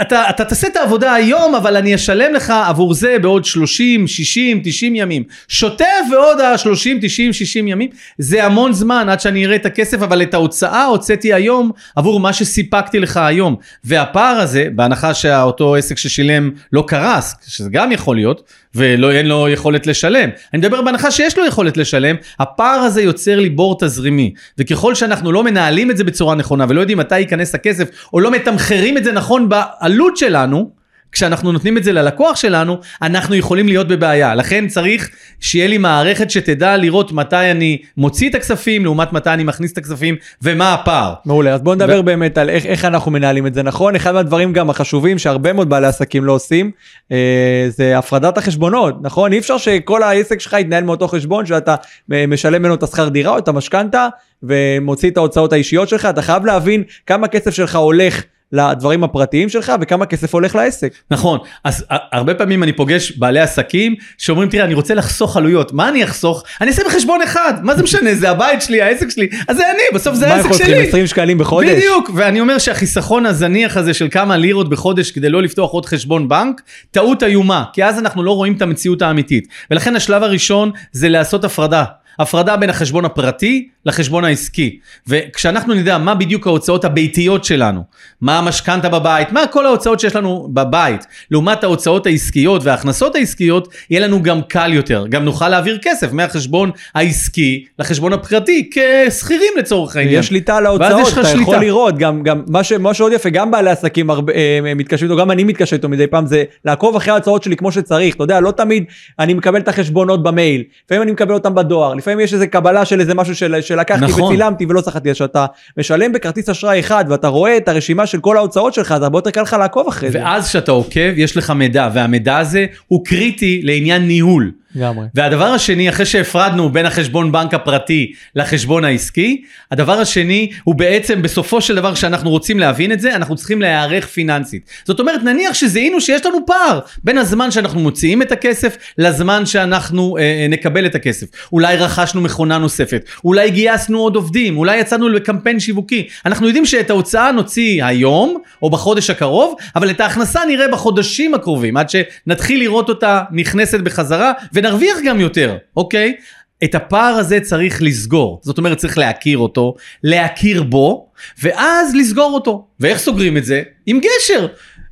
אתה, 0.00 0.30
אתה 0.30 0.44
תעשה 0.44 0.66
את 0.66 0.76
העבודה 0.76 1.14
היום, 1.14 1.54
אבל 1.54 1.76
אני 1.76 1.94
אשלם 1.94 2.34
לך 2.34 2.52
עבור 2.66 2.94
זה 2.94 3.16
בעוד 3.22 3.44
30, 3.44 4.06
60, 4.06 4.60
90 4.64 4.94
ימים. 4.94 5.22
שוטף 5.48 5.84
ועוד 6.12 6.40
ה-30, 6.40 6.88
90, 7.00 7.32
60 7.32 7.68
ימים, 7.68 7.88
זה 8.18 8.44
המון 8.44 8.72
זמן 8.72 9.08
עד 9.08 9.20
שאני 9.20 9.46
אראה 9.46 9.56
את 9.56 9.66
הכסף, 9.66 10.02
אבל 10.02 10.22
את 10.22 10.34
ההוצאה 10.34 10.84
הוצאתי 10.84 11.34
היום 11.34 11.70
עבור 11.96 12.20
מה 12.20 12.32
שסיפקתי 12.32 12.98
לך 12.98 13.16
היום. 13.16 13.56
והפער 13.84 14.40
הזה, 14.40 14.68
בהנחה 14.74 15.14
שאותו 15.14 15.74
עסק 15.74 15.98
ששילם 15.98 16.50
לא 16.72 16.84
קרס, 16.86 17.34
שזה 17.46 17.70
גם 17.72 17.92
יכול 17.92 18.16
להיות, 18.16 18.42
ואין 18.76 19.26
לו 19.26 19.48
יכולת 19.48 19.86
לשלם. 19.86 20.30
אני 20.54 20.58
מדבר 20.58 20.82
בהנחה 20.82 21.10
שיש 21.10 21.38
לו 21.38 21.46
יכולת 21.46 21.76
לשלם, 21.76 22.16
הפער 22.40 22.78
הזה 22.78 23.02
יוצר 23.02 23.40
לי 23.40 23.48
בור 23.48 23.78
תזרימי. 23.78 24.34
וככל 24.58 24.94
שאנחנו 24.94 25.32
לא 25.32 25.44
מנהלים 25.44 25.90
את 25.90 25.96
זה 25.96 26.04
בצורה 26.04 26.34
נכונה 26.34 26.66
ולא 26.68 26.80
יודעים 26.80 26.98
מתי 26.98 27.18
ייכנס 27.18 27.54
הכסף, 27.54 27.88
או 28.12 28.20
לא 28.20 28.30
מתמחרים 28.30 28.98
את 28.98 29.04
זה 29.04 29.12
נכון 29.12 29.48
בעלות 29.48 30.16
שלנו, 30.16 30.70
כשאנחנו 31.16 31.52
נותנים 31.52 31.78
את 31.78 31.84
זה 31.84 31.92
ללקוח 31.92 32.36
שלנו, 32.36 32.78
אנחנו 33.02 33.34
יכולים 33.34 33.68
להיות 33.68 33.88
בבעיה. 33.88 34.34
לכן 34.34 34.68
צריך 34.68 35.10
שיהיה 35.40 35.66
לי 35.66 35.78
מערכת 35.78 36.30
שתדע 36.30 36.76
לראות 36.76 37.12
מתי 37.12 37.50
אני 37.50 37.78
מוציא 37.96 38.30
את 38.30 38.34
הכספים, 38.34 38.84
לעומת 38.84 39.12
מתי 39.12 39.30
אני 39.30 39.44
מכניס 39.44 39.72
את 39.72 39.78
הכספים, 39.78 40.16
ומה 40.42 40.74
הפער. 40.74 41.14
מעולה, 41.24 41.54
אז 41.54 41.62
בוא 41.62 41.74
נדבר 41.74 42.02
באמת 42.02 42.38
על 42.38 42.50
איך, 42.50 42.66
איך 42.66 42.84
אנחנו 42.84 43.10
מנהלים 43.10 43.46
את 43.46 43.54
זה 43.54 43.62
נכון. 43.62 43.96
אחד 43.96 44.14
מהדברים 44.14 44.52
גם 44.52 44.70
החשובים 44.70 45.18
שהרבה 45.18 45.52
מאוד 45.52 45.68
בעלי 45.68 45.86
עסקים 45.86 46.24
לא 46.24 46.32
עושים, 46.32 46.70
אה, 47.12 47.66
זה 47.68 47.98
הפרדת 47.98 48.38
החשבונות, 48.38 48.94
נכון? 49.02 49.32
אי 49.32 49.38
אפשר 49.38 49.58
שכל 49.58 50.02
העסק 50.02 50.40
שלך 50.40 50.56
יתנהל 50.60 50.84
מאותו 50.84 51.08
חשבון 51.08 51.46
שאתה 51.46 51.74
אה, 52.12 52.24
משלם 52.26 52.62
ממנו 52.62 52.74
את 52.74 52.82
השכר 52.82 53.08
דירה 53.08 53.32
או 53.32 53.38
את 53.38 53.48
המשכנתה 53.48 54.08
ומוציא 54.42 55.10
את 55.10 55.16
ההוצאות 55.16 55.52
האישיות 55.52 55.88
שלך, 55.88 56.04
אתה 56.04 56.22
חייב 56.22 56.46
להבין 56.46 56.82
כמה 57.06 57.28
כסף 57.28 57.50
שלך 57.50 57.76
הולך 57.76 58.22
לדברים 58.56 59.04
הפרטיים 59.04 59.48
שלך 59.48 59.72
וכמה 59.80 60.06
כסף 60.06 60.34
הולך 60.34 60.54
לעסק. 60.54 60.92
נכון, 61.10 61.38
אז 61.64 61.84
הרבה 61.90 62.34
פעמים 62.34 62.62
אני 62.62 62.72
פוגש 62.72 63.12
בעלי 63.12 63.40
עסקים 63.40 63.94
שאומרים, 64.18 64.48
תראה, 64.48 64.64
אני 64.64 64.74
רוצה 64.74 64.94
לחסוך 64.94 65.36
עלויות, 65.36 65.72
מה 65.72 65.88
אני 65.88 66.04
אחסוך? 66.04 66.42
אני 66.60 66.70
אעשה 66.70 66.82
בחשבון 66.86 67.22
אחד, 67.22 67.54
מה 67.62 67.74
זה 67.74 67.82
משנה, 67.82 68.14
זה 68.14 68.30
הבית 68.30 68.62
שלי, 68.62 68.82
העסק 68.82 69.10
שלי, 69.10 69.28
אז 69.48 69.56
זה 69.56 69.70
אני, 69.70 69.82
בסוף 69.94 70.14
זה 70.14 70.26
מה 70.26 70.32
העסק 70.32 70.44
אנחנו 70.44 70.58
צריכים, 70.58 70.76
שלי. 70.76 70.88
20 70.88 71.06
שקלים 71.06 71.38
בחודש? 71.38 71.68
בדיוק, 71.70 72.10
ואני 72.14 72.40
אומר 72.40 72.58
שהחיסכון 72.58 73.26
הזניח 73.26 73.76
הזה 73.76 73.94
של 73.94 74.08
כמה 74.10 74.36
לירות 74.36 74.68
בחודש 74.68 75.10
כדי 75.10 75.28
לא 75.28 75.42
לפתוח 75.42 75.70
עוד 75.70 75.86
חשבון 75.86 76.28
בנק, 76.28 76.62
טעות 76.90 77.22
איומה, 77.22 77.64
כי 77.72 77.84
אז 77.84 77.98
אנחנו 77.98 78.22
לא 78.22 78.30
רואים 78.30 78.52
את 78.52 78.62
המציאות 78.62 79.02
האמיתית. 79.02 79.48
ולכן 79.70 79.96
השלב 79.96 80.22
הראשון 80.22 80.70
זה 80.92 81.08
לעשות 81.08 81.44
הפרדה. 81.44 81.84
הפרדה 82.18 82.56
בין 82.56 82.70
החשבון 82.70 83.04
הפרטי 83.04 83.68
לחשבון 83.86 84.24
העסקי. 84.24 84.78
וכשאנחנו 85.06 85.74
נדע 85.74 85.98
מה 85.98 86.14
בדיוק 86.14 86.46
ההוצאות 86.46 86.84
הביתיות 86.84 87.44
שלנו, 87.44 87.82
מה 88.20 88.38
המשכנתה 88.38 88.88
בבית, 88.88 89.32
מה 89.32 89.46
כל 89.46 89.66
ההוצאות 89.66 90.00
שיש 90.00 90.16
לנו 90.16 90.48
בבית, 90.52 91.06
לעומת 91.30 91.64
ההוצאות 91.64 92.06
העסקיות 92.06 92.64
וההכנסות 92.64 93.14
העסקיות, 93.14 93.68
יהיה 93.90 94.06
לנו 94.06 94.22
גם 94.22 94.42
קל 94.42 94.72
יותר. 94.72 95.06
גם 95.08 95.24
נוכל 95.24 95.48
להעביר 95.48 95.78
כסף 95.82 96.12
מהחשבון 96.12 96.70
העסקי 96.94 97.64
לחשבון 97.78 98.12
הפרטי, 98.12 98.70
כשכירים 98.70 99.52
לצורך 99.58 99.96
העניין. 99.96 100.20
יש 100.20 100.26
שליטה 100.26 100.56
על 100.56 100.66
ההוצאות, 100.66 100.90
אתה 100.90 101.00
יכול 101.00 101.24
שליטה. 101.24 101.58
לראות, 101.58 101.98
גם, 101.98 102.22
גם 102.22 102.42
מה, 102.48 102.64
ש, 102.64 102.72
מה 102.72 102.94
שעוד 102.94 103.12
יפה, 103.12 103.30
גם 103.30 103.50
בעלי 103.50 103.70
עסקים 103.70 104.10
הרבה, 104.10 104.32
אה, 104.32 104.74
מתקשרים 104.76 105.10
איתו, 105.10 105.20
גם 105.20 105.30
אני 105.30 105.44
מתקשר 105.44 105.76
איתו 105.76 105.88
מדי 105.88 106.06
פעם, 106.06 106.26
זה 106.26 106.44
לעקוב 106.64 106.96
אחרי 106.96 107.12
ההוצאות 107.12 107.42
שלי 107.42 107.56
כמו 107.56 107.72
שצריך, 107.72 108.14
אתה 108.14 108.24
יודע, 108.24 108.40
לא 108.40 108.50
תמיד 108.50 108.84
אני 109.18 109.34
מקבל 109.34 109.60
את 109.60 109.68
החשבונות 109.68 110.22
במייל, 110.22 110.62
לפעמים 110.84 111.02
אני 111.02 111.12
מקבל 111.12 111.34
אותם 111.34 111.54
בדואר, 111.54 111.94
לפעמים 112.06 112.24
יש 112.24 112.34
איזה 112.34 112.46
קבלה 112.46 112.84
של 112.84 113.00
איזה 113.00 113.14
משהו 113.14 113.34
של, 113.34 113.60
שלקחתי 113.60 114.04
נכון. 114.04 114.22
וצילמתי 114.22 114.66
ולא 114.68 114.80
צחקתי, 114.80 115.10
אז 115.10 115.14
כשאתה 115.16 115.46
משלם 115.76 116.12
בכרטיס 116.12 116.48
אשראי 116.48 116.80
אחד 116.80 117.04
ואתה 117.08 117.28
רואה 117.28 117.56
את 117.56 117.68
הרשימה 117.68 118.06
של 118.06 118.20
כל 118.20 118.36
ההוצאות 118.36 118.74
שלך, 118.74 118.92
אז 118.92 119.02
הרבה 119.02 119.18
יותר 119.18 119.30
קל 119.30 119.42
לך 119.42 119.56
לעקוב 119.60 119.88
אחרי 119.88 120.10
זה. 120.10 120.18
ואז 120.18 120.48
כשאתה 120.48 120.72
עוקב, 120.72 121.12
יש 121.16 121.36
לך 121.36 121.50
מידע, 121.50 121.88
והמידע 121.94 122.38
הזה 122.38 122.66
הוא 122.86 123.04
קריטי 123.04 123.60
לעניין 123.64 124.02
ניהול. 124.02 124.52
לגמרי. 124.76 125.06
והדבר 125.14 125.44
השני, 125.44 125.88
אחרי 125.88 126.06
שהפרדנו 126.06 126.70
בין 126.70 126.86
החשבון 126.86 127.32
בנק 127.32 127.54
הפרטי 127.54 128.12
לחשבון 128.34 128.84
העסקי, 128.84 129.42
הדבר 129.70 130.00
השני 130.00 130.50
הוא 130.64 130.74
בעצם 130.74 131.22
בסופו 131.22 131.60
של 131.60 131.76
דבר 131.76 131.94
שאנחנו 131.94 132.30
רוצים 132.30 132.58
להבין 132.58 132.92
את 132.92 133.00
זה, 133.00 133.14
אנחנו 133.14 133.36
צריכים 133.36 133.62
להיערך 133.62 134.06
פיננסית. 134.06 134.70
זאת 134.84 135.00
אומרת, 135.00 135.22
נניח 135.22 135.54
שזיהינו 135.54 136.00
שיש 136.00 136.26
לנו 136.26 136.46
פער 136.46 136.80
בין 137.04 137.18
הזמן 137.18 137.50
שאנחנו 137.50 137.80
מוציאים 137.80 138.22
את 138.22 138.32
הכסף 138.32 138.76
לזמן 138.98 139.46
שאנחנו 139.46 140.16
אה, 140.16 140.22
אה, 140.22 140.46
נקבל 140.48 140.86
את 140.86 140.94
הכסף. 140.94 141.26
אולי 141.52 141.76
רכשנו 141.76 142.20
מכונה 142.20 142.58
נוספת, 142.58 143.04
אולי 143.24 143.50
גייסנו 143.50 143.98
עוד 143.98 144.16
עובדים, 144.16 144.58
אולי 144.58 144.78
יצאנו 144.78 145.08
לקמפיין 145.08 145.60
שיווקי. 145.60 146.08
אנחנו 146.26 146.46
יודעים 146.46 146.66
שאת 146.66 146.90
ההוצאה 146.90 147.32
נוציא 147.32 147.84
היום 147.84 148.38
או 148.62 148.70
בחודש 148.70 149.10
הקרוב, 149.10 149.54
אבל 149.76 149.90
את 149.90 150.00
ההכנסה 150.00 150.40
נראה 150.48 150.68
בחודשים 150.68 151.34
הקרובים, 151.34 151.76
עד 151.76 151.90
שנתחיל 151.90 152.60
לראות 152.60 152.88
אותה 152.88 153.22
נכנסת 153.30 153.80
בחזרה 153.80 154.32
ונרוויח 154.66 154.98
גם 155.04 155.20
יותר, 155.20 155.56
אוקיי? 155.76 156.16
את 156.64 156.74
הפער 156.74 157.14
הזה 157.14 157.40
צריך 157.40 157.82
לסגור, 157.82 158.40
זאת 158.42 158.58
אומרת 158.58 158.78
צריך 158.78 158.98
להכיר 158.98 159.38
אותו, 159.38 159.74
להכיר 160.02 160.62
בו, 160.62 161.10
ואז 161.42 161.94
לסגור 161.94 162.34
אותו. 162.34 162.66
ואיך 162.80 162.98
סוגרים 162.98 163.36
את 163.36 163.44
זה? 163.44 163.62
עם 163.86 164.00
גשר. 164.00 164.46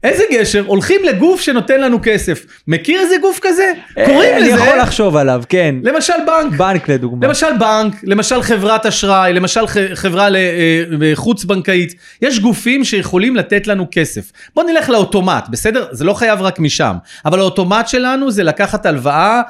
איזה 0.04 0.22
גשר? 0.32 0.64
הולכים 0.66 1.00
לגוף 1.04 1.40
שנותן 1.40 1.80
לנו 1.80 1.98
כסף. 2.02 2.44
מכיר 2.68 3.00
איזה 3.00 3.14
גוף 3.20 3.38
כזה? 3.42 3.72
קוראים 3.94 4.30
אה, 4.32 4.36
אני 4.36 4.48
לזה, 4.52 4.62
יכול 4.64 4.78
לחשוב 4.78 5.16
עליו, 5.16 5.42
כן. 5.48 5.74
למשל 5.82 6.12
בנק. 6.26 6.52
בנק 6.58 6.88
לדוגמה. 6.88 7.26
למשל 7.26 7.46
בנק, 7.60 7.94
למשל 8.02 8.42
חברת 8.42 8.86
אשראי, 8.86 9.32
למשל 9.32 9.60
חברה 9.94 10.28
ל- 10.30 10.36
אה, 10.36 11.10
חוץ 11.14 11.44
בנקאית, 11.44 11.94
יש 12.22 12.40
גופים 12.40 12.84
שיכולים 12.84 13.36
לתת 13.36 13.66
לנו 13.66 13.86
כסף. 13.90 14.32
בוא 14.54 14.64
נלך 14.64 14.88
לאוטומט, 14.90 15.48
בסדר? 15.48 15.86
זה 15.90 16.04
לא 16.04 16.14
חייב 16.14 16.42
רק 16.42 16.58
משם, 16.58 16.94
אבל 17.24 17.38
האוטומט 17.38 17.88
שלנו 17.88 18.30
זה 18.30 18.42
לקחת 18.42 18.86
הלוואה 18.86 19.40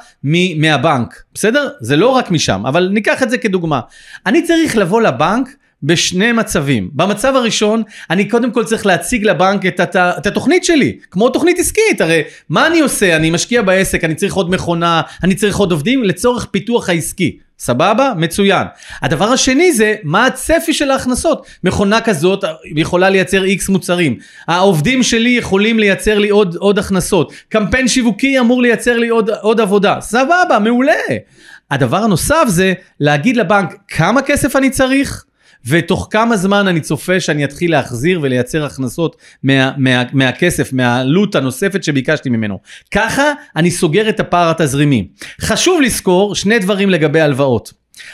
מהבנק, 0.57 1.23
בסדר? 1.33 1.69
זה 1.81 1.95
לא 1.95 2.07
רק 2.09 2.31
משם, 2.31 2.65
אבל 2.65 2.89
ניקח 2.93 3.23
את 3.23 3.29
זה 3.29 3.37
כדוגמה. 3.37 3.79
אני 4.25 4.41
צריך 4.41 4.77
לבוא 4.77 5.01
לבנק 5.01 5.49
בשני 5.85 6.31
מצבים. 6.31 6.89
במצב 6.93 7.35
הראשון, 7.35 7.83
אני 8.09 8.29
קודם 8.29 8.51
כל 8.51 8.63
צריך 8.63 8.85
להציג 8.85 9.25
לבנק 9.25 9.65
את, 9.65 9.79
הת... 9.79 9.95
את 9.95 10.25
התוכנית 10.25 10.63
שלי, 10.63 10.97
כמו 11.11 11.29
תוכנית 11.29 11.59
עסקית, 11.59 12.01
הרי 12.01 12.21
מה 12.49 12.67
אני 12.67 12.79
עושה? 12.79 13.15
אני 13.15 13.29
משקיע 13.29 13.61
בעסק, 13.61 14.03
אני 14.03 14.15
צריך 14.15 14.33
עוד 14.33 14.51
מכונה, 14.51 15.01
אני 15.23 15.35
צריך 15.35 15.57
עוד 15.57 15.71
עובדים 15.71 16.03
לצורך 16.03 16.45
פיתוח 16.51 16.89
העסקי. 16.89 17.37
סבבה? 17.59 18.13
מצוין. 18.17 18.67
הדבר 19.01 19.25
השני 19.25 19.71
זה 19.71 19.95
מה 20.03 20.25
הצפי 20.25 20.73
של 20.73 20.91
ההכנסות. 20.91 21.45
מכונה 21.63 22.01
כזאת 22.01 22.43
יכולה 22.75 23.09
לייצר 23.09 23.43
איקס 23.43 23.69
מוצרים. 23.69 24.17
העובדים 24.47 25.03
שלי 25.03 25.29
יכולים 25.29 25.79
לייצר 25.79 26.17
לי 26.17 26.29
עוד, 26.29 26.55
עוד 26.55 26.79
הכנסות. 26.79 27.33
קמפיין 27.49 27.87
שיווקי 27.87 28.39
אמור 28.39 28.61
לייצר 28.61 28.97
לי 28.97 29.07
עוד, 29.07 29.29
עוד 29.29 29.59
עבודה. 29.59 29.97
סבבה, 30.01 30.59
מעולה. 30.63 30.93
הדבר 31.71 31.97
הנוסף 31.97 32.43
זה 32.47 32.73
להגיד 32.99 33.37
לבנק 33.37 33.75
כמה 33.87 34.21
כסף 34.21 34.55
אני 34.55 34.69
צריך. 34.69 35.25
ותוך 35.67 36.07
כמה 36.11 36.37
זמן 36.37 36.67
אני 36.67 36.81
צופה 36.81 37.19
שאני 37.19 37.45
אתחיל 37.45 37.71
להחזיר 37.71 38.19
ולייצר 38.21 38.65
הכנסות 38.65 39.15
מה, 39.43 39.71
מה, 39.77 40.03
מהכסף, 40.13 40.73
מהעלות 40.73 41.35
הנוספת 41.35 41.83
שביקשתי 41.83 42.29
ממנו. 42.29 42.59
ככה 42.91 43.31
אני 43.55 43.71
סוגר 43.71 44.09
את 44.09 44.19
הפער 44.19 44.49
התזרימי. 44.49 45.07
חשוב 45.41 45.81
לזכור 45.81 46.35
שני 46.35 46.59
דברים 46.59 46.89
לגבי 46.89 47.21
הלוואות. 47.21 47.73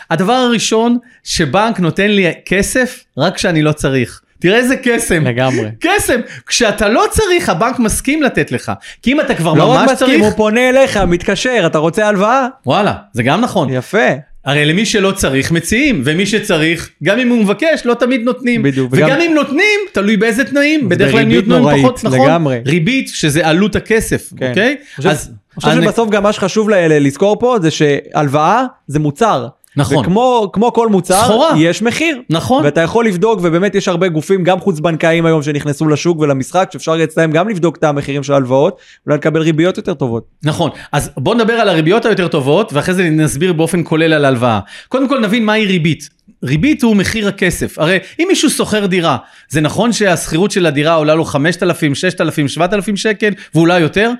הדבר 0.09 0.33
הראשון, 0.33 0.97
שבנק 1.23 1.79
נותן 1.79 2.11
לי 2.11 2.31
כסף 2.45 3.03
רק 3.17 3.35
כשאני 3.35 3.61
לא 3.61 3.71
צריך. 3.71 4.21
תראה 4.39 4.57
איזה 4.57 4.75
קסם. 4.83 5.23
לגמרי. 5.27 5.69
קסם. 5.79 6.19
כשאתה 6.45 6.89
לא 6.89 7.05
צריך, 7.11 7.49
הבנק 7.49 7.79
מסכים 7.79 8.23
לתת 8.23 8.51
לך. 8.51 8.71
כי 9.01 9.11
אם 9.11 9.21
אתה 9.21 9.35
כבר 9.35 9.53
לא 9.53 9.67
ממש 9.67 9.77
רק 9.77 9.91
מסכים, 9.91 10.07
צריך... 10.07 10.23
הוא 10.23 10.31
פונה 10.31 10.69
אליך, 10.69 10.97
מתקשר, 10.97 11.63
אתה 11.65 11.77
רוצה 11.77 12.07
הלוואה? 12.07 12.47
וואלה, 12.65 12.93
זה 13.13 13.23
גם 13.23 13.41
נכון. 13.41 13.69
יפה. 13.69 14.30
הרי 14.45 14.65
למי 14.65 14.85
שלא 14.85 15.11
צריך 15.11 15.51
מציעים, 15.51 16.01
ומי 16.05 16.25
שצריך, 16.25 16.89
גם 17.03 17.19
אם 17.19 17.29
הוא 17.29 17.37
מבקש, 17.43 17.81
לא 17.85 17.93
תמיד 17.93 18.21
נותנים. 18.21 18.63
בדיוק, 18.63 18.89
וגם 18.93 19.07
וגם- 19.09 19.21
אם 19.21 19.31
נותנים, 19.35 19.79
תלוי 19.91 20.17
באיזה 20.17 20.43
תנאים, 20.43 20.89
בדרך 20.89 21.11
כלל 21.11 21.23
נוראית, 21.45 21.81
פחות, 21.85 22.03
נכון? 22.03 22.27
לגמרי. 22.27 22.59
ריבית, 22.65 23.07
שזה 23.13 23.47
עלות 23.47 23.75
הכסף, 23.75 24.29
כן. 24.37 24.49
אוקיי? 24.49 24.67
אני 24.67 24.75
חושב- 24.95 25.09
אז... 25.09 25.31
אני 25.51 25.61
חושב 25.61 25.81
שבסוף 25.83 26.09
גם 26.09 26.23
מה 26.23 26.33
שחשוב 26.33 26.69
ל- 26.69 26.73
ל- 26.87 27.05
לזכור 27.07 27.39
פה 27.39 27.55
זה 27.61 27.71
שהלוואה 27.71 28.63
זה 28.87 28.99
מוצר. 28.99 29.47
נכון. 29.75 29.97
וכמו 29.97 30.49
כמו 30.53 30.73
כל 30.73 30.89
מוצר, 30.89 31.23
סחורה. 31.23 31.49
יש 31.57 31.81
מחיר. 31.81 32.21
נכון. 32.29 32.65
ואתה 32.65 32.81
יכול 32.81 33.05
לבדוק, 33.05 33.39
ובאמת 33.43 33.75
יש 33.75 33.87
הרבה 33.87 34.07
גופים, 34.07 34.43
גם 34.43 34.59
חוץ 34.59 34.79
בנקאיים 34.79 35.25
היום 35.25 35.43
שנכנסו 35.43 35.87
לשוק 35.87 36.19
ולמשחק, 36.19 36.69
שאפשר 36.73 37.03
אצלם 37.03 37.31
גם 37.31 37.49
לבדוק 37.49 37.77
את 37.77 37.83
המחירים 37.83 38.23
של 38.23 38.33
ההלוואות, 38.33 38.77
אולי 39.05 39.17
לקבל 39.17 39.41
ריביות 39.41 39.77
יותר 39.77 39.93
טובות. 39.93 40.23
נכון, 40.43 40.71
אז 40.91 41.11
בוא 41.17 41.35
נדבר 41.35 41.53
על 41.53 41.69
הריביות 41.69 42.05
היותר 42.05 42.27
טובות, 42.27 42.73
ואחרי 42.73 42.93
זה 42.95 43.09
נסביר 43.09 43.53
באופן 43.53 43.81
כולל 43.83 44.13
על 44.13 44.25
הלוואה. 44.25 44.59
קודם 44.87 45.09
כל 45.09 45.19
נבין 45.19 45.45
מהי 45.45 45.65
ריבית. 45.65 46.09
ריבית 46.43 46.83
הוא 46.83 46.95
מחיר 46.95 47.27
הכסף. 47.27 47.79
הרי 47.79 47.97
אם 48.19 48.25
מישהו 48.29 48.49
שוכר 48.49 48.85
דירה, 48.85 49.17
זה 49.49 49.61
נכון 49.61 49.93
שהשכירות 49.93 50.51
של 50.51 50.65
הדירה 50.65 50.93
עולה 50.93 51.15
לו 51.15 51.25
5,000, 51.25 51.95
6,000, 51.95 52.47
7,000 52.47 52.97
שקל, 52.97 53.33
ואולי 53.55 53.79
יותר? 53.79 54.11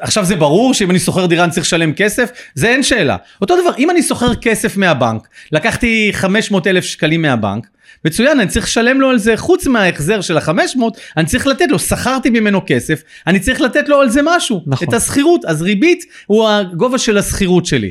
עכשיו 0.00 0.24
זה 0.24 0.36
ברור 0.36 0.74
שאם 0.74 0.90
אני 0.90 0.98
שוכר 0.98 1.26
דירה 1.26 1.44
אני 1.44 1.52
צריך 1.52 1.66
לשלם 1.66 1.92
כסף? 1.92 2.30
זה 2.54 2.68
אין 2.68 2.82
שאלה. 2.82 3.16
אותו 3.40 3.62
דבר, 3.62 3.70
אם 3.78 3.90
אני 3.90 4.02
שוכר 4.02 4.34
כסף 4.34 4.76
מהבנק, 4.76 5.28
לקחתי 5.52 6.10
500,000 6.12 6.84
שקלים 6.84 7.22
מהבנק, 7.22 7.66
מצוין, 8.04 8.40
אני 8.40 8.48
צריך 8.48 8.66
לשלם 8.66 9.00
לו 9.00 9.10
על 9.10 9.18
זה, 9.18 9.36
חוץ 9.36 9.66
מההחזר 9.66 10.20
של 10.20 10.36
ה-500, 10.36 10.80
אני 11.16 11.26
צריך 11.26 11.46
לתת 11.46 11.66
לו, 11.70 11.78
שכרתי 11.78 12.30
ממנו 12.30 12.60
כסף, 12.66 13.02
אני 13.26 13.40
צריך 13.40 13.60
לתת 13.60 13.88
לו 13.88 14.00
על 14.00 14.10
זה 14.10 14.20
משהו, 14.24 14.62
נכון. 14.66 14.88
את 14.88 14.94
השכירות, 14.94 15.44
אז 15.44 15.62
ריבית 15.62 16.04
הוא 16.26 16.48
הגובה 16.48 16.98
של 16.98 17.18
השכירות 17.18 17.66
שלי. 17.66 17.90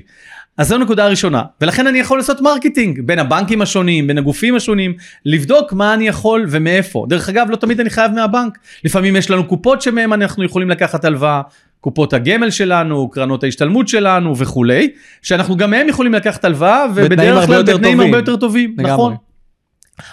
אז 0.58 0.68
זו 0.68 0.76
הנקודה 0.76 1.06
הראשונה, 1.06 1.42
ולכן 1.62 1.88
אני 1.88 2.00
יכול 2.00 2.18
לעשות 2.18 2.42
marketing 2.42 3.02
בין 3.02 3.20
הבנקים 3.20 3.62
השונים, 3.62 4.08
בין 4.08 4.18
הגופים 4.18 4.56
השונים, 4.56 4.94
לבדוק 5.26 5.74
מה 5.74 5.94
אני 5.94 6.08
יכול 6.08 6.46
ומאיפה. 6.50 7.06
דרך 7.10 7.30
אגב, 7.30 7.48
לא 7.50 7.56
תמיד 7.56 7.80
אני 7.80 7.90
חייב 7.90 8.12
מהבנק, 8.12 8.58
לפעמים 8.84 9.16
יש 9.16 9.30
לנו 9.32 9.48
קופות 9.48 9.82
שמהם 9.82 10.14
אנחנו 10.14 10.44
יכולים 10.44 10.70
לקחת 10.70 11.06
הלוואה, 11.06 11.42
קופות 11.82 12.14
הגמל 12.14 12.50
שלנו, 12.50 13.10
קרנות 13.10 13.44
ההשתלמות 13.44 13.88
שלנו 13.88 14.38
וכולי, 14.38 14.90
שאנחנו 15.22 15.58
גם 15.58 15.72
מהם 15.72 15.88
יכולים 15.88 16.14
לקחת 16.14 16.46
הלוואה, 16.46 16.86
ובדרך 16.96 17.46
כלל 17.46 17.64
בתנאים. 17.64 18.00
הרבה 18.00 18.18
יותר 18.18 18.36
טובים, 18.36 18.76
לגמרי. 18.78 18.92
נכון. 18.94 19.16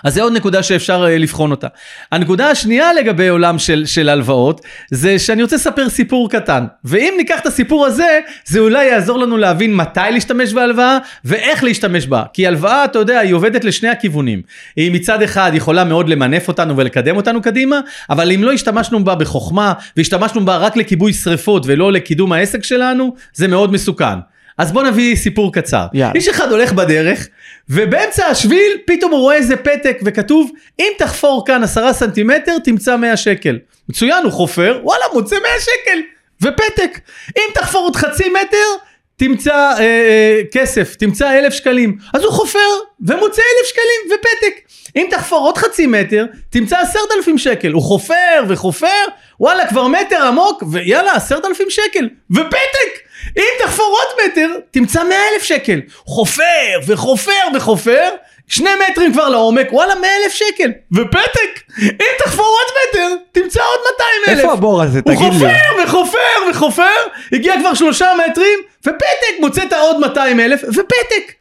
אז 0.05 0.14
זה 0.14 0.23
עוד 0.23 0.33
נקודה 0.33 0.62
שאפשר 0.62 1.05
אה, 1.09 1.18
לבחון 1.18 1.51
אותה. 1.51 1.66
הנקודה 2.12 2.51
השנייה 2.51 2.92
לגבי 2.92 3.29
עולם 3.29 3.59
של, 3.59 3.87
של 3.87 4.09
הלוואות, 4.09 4.61
זה 4.90 5.18
שאני 5.18 5.42
רוצה 5.42 5.57
לספר 5.57 5.88
סיפור 5.88 6.31
קטן. 6.31 6.64
ואם 6.85 7.14
ניקח 7.16 7.40
את 7.40 7.47
הסיפור 7.47 7.87
הזה, 7.87 8.20
זה 8.44 8.59
אולי 8.59 8.85
יעזור 8.87 9.18
לנו 9.18 9.37
להבין 9.37 9.77
מתי 9.77 10.01
להשתמש 10.11 10.53
בהלוואה, 10.53 10.99
ואיך 11.25 11.64
להשתמש 11.64 12.07
בה. 12.07 12.23
כי 12.33 12.47
הלוואה, 12.47 12.85
אתה 12.85 12.99
יודע, 12.99 13.18
היא 13.18 13.35
עובדת 13.35 13.64
לשני 13.64 13.88
הכיוונים. 13.88 14.42
היא 14.77 14.92
מצד 14.92 15.23
אחד 15.23 15.51
יכולה 15.55 15.85
מאוד 15.85 16.09
למנף 16.09 16.49
אותנו 16.49 16.77
ולקדם 16.77 17.16
אותנו 17.16 17.42
קדימה, 17.42 17.81
אבל 18.11 18.33
אם 18.33 18.44
לא 18.44 18.53
השתמשנו 18.53 19.05
בה 19.05 19.14
בחוכמה, 19.14 19.73
והשתמשנו 19.97 20.44
בה 20.44 20.57
רק 20.57 20.77
לכיבוי 20.77 21.12
שריפות 21.12 21.62
ולא 21.66 21.92
לקידום 21.92 22.33
העסק 22.33 22.64
שלנו, 22.64 23.14
זה 23.35 23.49
מאוד 23.49 23.73
מסוכן. 23.73 24.34
אז 24.59 24.73
בוא 24.73 24.83
נביא 24.83 25.17
סיפור 25.17 25.53
קצר. 25.53 25.87
יאללה. 25.93 26.12
איש 26.14 26.29
אחד 26.29 26.53
הולך 26.53 26.73
בדרך, 26.73 27.29
ובאמצע 27.69 28.27
השביל 28.27 28.73
פתאום 28.87 29.12
הוא 29.12 29.21
רואה 29.21 29.37
איזה 29.37 29.57
פתק 29.57 29.99
וכתוב, 30.05 30.51
אם 30.81 30.93
תחפור 30.99 31.47
כאן 31.47 31.62
עשרה 31.62 31.93
סנטימטר 31.93 32.59
תמצא 32.59 32.97
100 32.97 33.17
שקל. 33.17 33.59
מצוין, 33.88 34.25
הוא 34.25 34.33
חופר, 34.33 34.81
וואלה, 34.83 35.05
מוצא 35.12 35.37
100 35.37 35.45
שקל, 35.61 36.01
ופתק. 36.43 37.01
אם 37.37 37.43
תחפור 37.55 37.83
עוד 37.83 37.97
חצי 37.97 38.29
מטר, 38.29 38.85
תמצא 39.16 39.55
אה, 39.55 39.81
אה, 39.81 40.40
כסף, 40.53 40.94
תמצא 40.94 41.38
אלף 41.38 41.55
שקלים. 41.55 41.96
אז 42.14 42.22
הוא 42.22 42.33
חופר 42.33 42.59
ומוצא 43.00 43.42
אלף 43.42 43.68
שקלים 43.68 44.18
ופתק. 44.18 44.61
אם 44.96 45.07
תחפור 45.11 45.46
עוד 45.46 45.59
חצי 45.59 45.87
מטר, 45.87 46.27
תמצא 46.50 46.79
עשרת 46.79 47.09
אלפים 47.16 47.38
שקל. 47.38 47.72
הוא 47.72 47.83
חופר 47.83 48.44
וחופר, 48.48 49.05
וואלה, 49.40 49.66
כבר 49.66 49.87
מטר 49.87 50.22
עמוק, 50.22 50.62
ויאללה, 50.72 51.12
עשרת 51.12 51.44
אלפים 51.44 51.70
שקל, 51.70 52.09
ופתק! 52.31 53.05
אם 53.37 53.64
תחפור 53.64 53.98
עוד 53.98 54.27
מטר, 54.27 54.48
תמצא 54.70 55.05
מאה 55.05 55.29
אלף 55.35 55.42
שקל. 55.42 55.81
חופר 55.94 56.81
וחופר 56.87 57.33
וחופר, 57.55 58.09
שני 58.48 58.70
מטרים 58.90 59.12
כבר 59.12 59.28
לעומק, 59.28 59.66
וואלה, 59.72 59.94
מאה 59.94 60.16
אלף 60.24 60.33
שקל, 60.33 60.70
ופתק! 60.92 61.61
אם 61.83 62.07
תחפור 62.18 62.46
עוד 62.46 62.76
מטר, 62.88 63.14
תמצא 63.33 63.61
עוד 63.62 63.80
200 63.92 64.09
אלף. 64.28 64.38
איפה 64.38 64.52
הבור 64.52 64.83
הזה? 64.83 65.00
הוא 65.04 65.14
תגיד 65.14 65.33
לי. 65.33 65.38
חופר 65.38 65.85
וחופר 65.85 66.50
וחופר, 66.50 67.07
הגיע 67.33 67.54
כבר 67.61 67.74
שלושה 67.74 68.12
מטרים, 68.28 68.59
ופתק, 68.80 69.40
מוצאת 69.40 69.72
עוד 69.72 69.98
200 70.00 70.40
אלף, 70.40 70.62
ופתק. 70.68 71.33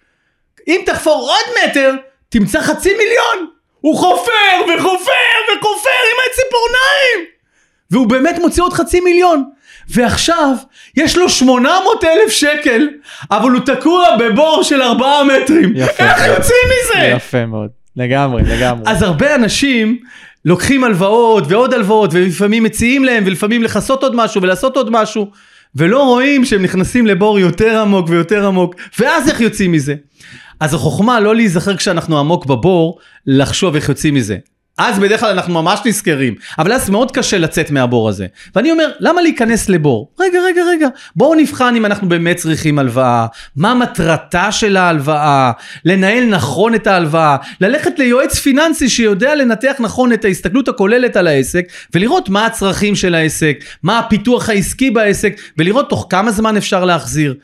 אם 0.67 0.81
תחפור 0.85 1.29
עוד 1.29 1.55
מטר, 1.63 1.93
תמצא 2.29 2.61
חצי 2.61 2.93
מיליון. 2.97 3.47
הוא 3.81 3.97
חופר 3.97 4.55
וחופר 4.77 5.11
וחופר 5.57 5.89
עם 5.89 6.17
הציפורניים. 6.29 7.33
והוא 7.93 8.07
באמת 8.07 8.35
מוצא 8.41 8.61
עוד 8.61 8.73
חצי 8.73 8.99
מיליון. 8.99 9.43
ועכשיו, 9.89 10.55
יש 10.97 11.17
לו 11.17 11.29
800 11.29 12.03
אלף 12.03 12.31
שקל, 12.31 12.87
אבל 13.31 13.51
הוא 13.51 13.59
תקוע 13.59 14.05
בבור 14.19 14.63
של 14.63 14.81
4 14.81 15.07
מטרים. 15.23 15.73
יפה. 15.75 16.03
איך 16.03 16.27
יוצאים 16.27 16.67
מזה? 16.71 17.05
יפה 17.05 17.45
מאוד. 17.45 17.69
לגמרי, 17.95 18.43
לגמרי. 18.43 18.83
אז 18.91 19.01
הרבה 19.01 19.35
אנשים 19.35 19.97
לוקחים 20.45 20.83
הלוואות 20.83 21.43
ועוד 21.47 21.73
הלוואות 21.73 22.09
ולפעמים 22.13 22.63
מציעים 22.63 23.03
להם 23.03 23.23
ולפעמים 23.27 23.63
לכסות 23.63 24.03
עוד 24.03 24.15
משהו 24.15 24.41
ולעשות 24.41 24.77
עוד 24.77 24.89
משהו 24.91 25.27
ולא 25.75 26.03
רואים 26.03 26.45
שהם 26.45 26.63
נכנסים 26.63 27.07
לבור 27.07 27.39
יותר 27.39 27.81
עמוק 27.81 28.09
ויותר 28.09 28.47
עמוק 28.47 28.75
ואז 28.99 29.29
איך 29.29 29.41
יוצאים 29.41 29.71
מזה. 29.71 29.95
אז 30.59 30.73
החוכמה 30.73 31.19
לא 31.19 31.35
להיזכר 31.35 31.77
כשאנחנו 31.77 32.19
עמוק 32.19 32.45
בבור 32.45 32.99
לחשוב 33.27 33.75
איך 33.75 33.89
יוצאים 33.89 34.13
מזה. 34.13 34.37
אז 34.77 34.99
בדרך 34.99 35.19
כלל 35.19 35.29
אנחנו 35.29 35.53
ממש 35.53 35.79
נזכרים, 35.85 36.35
אבל 36.59 36.73
אז 36.73 36.89
מאוד 36.89 37.11
קשה 37.11 37.37
לצאת 37.37 37.71
מהבור 37.71 38.09
הזה. 38.09 38.27
ואני 38.55 38.71
אומר, 38.71 38.91
למה 38.99 39.21
להיכנס 39.21 39.69
לבור? 39.69 40.11
רגע, 40.19 40.39
רגע, 40.45 40.61
רגע, 40.69 40.87
בואו 41.15 41.35
נבחן 41.35 41.75
אם 41.75 41.85
אנחנו 41.85 42.09
באמת 42.09 42.35
צריכים 42.35 42.79
הלוואה, 42.79 43.25
מה 43.55 43.73
מטרתה 43.73 44.51
של 44.51 44.77
ההלוואה, 44.77 45.51
לנהל 45.85 46.25
נכון 46.25 46.75
את 46.75 46.87
ההלוואה, 46.87 47.37
ללכת 47.61 47.99
ליועץ 47.99 48.39
פיננסי 48.39 48.89
שיודע 48.89 49.35
לנתח 49.35 49.75
נכון 49.79 50.13
את 50.13 50.25
ההסתכלות 50.25 50.67
הכוללת 50.67 51.15
על 51.15 51.27
העסק, 51.27 51.65
ולראות 51.95 52.29
מה 52.29 52.45
הצרכים 52.45 52.95
של 52.95 53.15
העסק, 53.15 53.57
מה 53.83 53.99
הפיתוח 53.99 54.49
העסקי 54.49 54.91
בעסק, 54.91 55.35
ולראות 55.57 55.89
תוך 55.89 56.07
כמה 56.09 56.31
זמן 56.31 56.57
אפשר 56.57 56.85
להחזיר. 56.85 57.35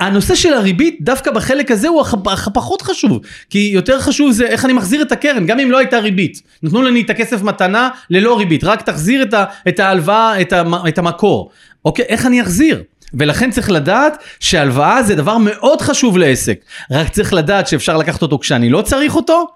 הנושא 0.00 0.34
של 0.34 0.52
הריבית 0.52 0.98
דווקא 1.00 1.30
בחלק 1.30 1.70
הזה 1.70 1.88
הוא 1.88 2.02
הפחות 2.26 2.82
חשוב. 2.82 3.20
כי 3.50 3.70
יותר 3.74 4.00
חשוב 4.00 4.32
זה 4.32 4.46
איך 4.46 4.64
אני 4.64 4.72
מחזיר 4.72 5.02
את 5.02 5.12
הקרן 5.12 5.46
גם 5.46 5.60
אם 5.60 5.70
לא 5.70 5.78
הייתה 5.78 5.98
ריבית. 5.98 6.42
נתנו 6.62 6.82
לי 6.82 7.00
את 7.00 7.10
הכסף 7.10 7.42
מתנה 7.42 7.88
ללא 8.10 8.38
ריבית. 8.38 8.64
רק 8.64 8.82
תחזיר 8.82 9.22
את, 9.22 9.34
ה, 9.34 9.44
את 9.68 9.80
ההלוואה 9.80 10.40
את, 10.40 10.52
המ, 10.52 10.74
את 10.74 10.98
המקור. 10.98 11.50
אוקיי 11.84 12.04
איך 12.08 12.26
אני 12.26 12.42
אחזיר? 12.42 12.82
ולכן 13.14 13.50
צריך 13.50 13.70
לדעת 13.70 14.22
שהלוואה 14.40 15.02
זה 15.02 15.14
דבר 15.14 15.38
מאוד 15.38 15.80
חשוב 15.80 16.18
לעסק. 16.18 16.58
רק 16.90 17.08
צריך 17.08 17.32
לדעת 17.32 17.66
שאפשר 17.66 17.96
לקחת 17.96 18.22
אותו 18.22 18.38
כשאני 18.38 18.70
לא 18.70 18.82
צריך 18.82 19.16
אותו 19.16 19.46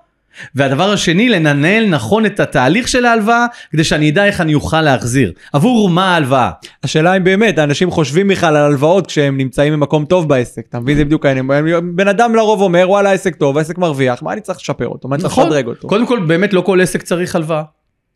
והדבר 0.55 0.93
השני, 0.93 1.29
לנהל 1.29 1.87
נכון 1.87 2.27
את 2.27 2.41
התהליך 2.41 2.89
של 2.89 3.05
ההלוואה, 3.05 3.47
כדי 3.73 3.85
שאני 3.85 4.11
אדע 4.11 4.25
איך 4.25 4.41
אני 4.41 4.55
אוכל 4.55 4.83
להחזיר. 4.83 5.33
עבור 5.53 5.91
מה 5.91 6.15
ההלוואה? 6.15 6.51
השאלה 6.85 7.17
אם 7.17 7.25
באמת 7.25 7.59
אנשים 7.59 7.91
חושבים 7.91 8.29
בכלל 8.29 8.57
על 8.57 8.65
הלוואות 8.65 9.07
כשהם 9.07 9.37
נמצאים 9.37 9.73
במקום 9.73 10.05
טוב 10.05 10.29
בעסק 10.29 10.63
אתה 10.69 10.81
מבין 10.81 10.97
זה 10.97 11.05
בדיוק 11.05 11.27
העניין 11.27 11.49
בן 11.97 12.09
אדם 12.09 12.35
לרוב 12.35 12.61
אומר 12.61 12.85
וואלה 12.89 13.11
העסק 13.11 13.35
טוב 13.35 13.59
העסק 13.59 13.79
מרוויח 13.79 14.23
מה 14.23 14.33
אני 14.33 14.41
צריך 14.41 14.59
לשפר 14.59 14.89
אותו 14.89 15.09
מה 15.09 15.15
אני 15.15 15.23
צריך 15.23 15.39
לשדרג 15.39 15.67
אותו. 15.67 15.89
קודם 15.89 16.07
כל, 16.07 16.21
באמת 16.27 16.53
לא 16.53 16.61
כל 16.61 16.81
עסק 16.81 17.03
צריך 17.03 17.37
הלוואה. 17.37 17.63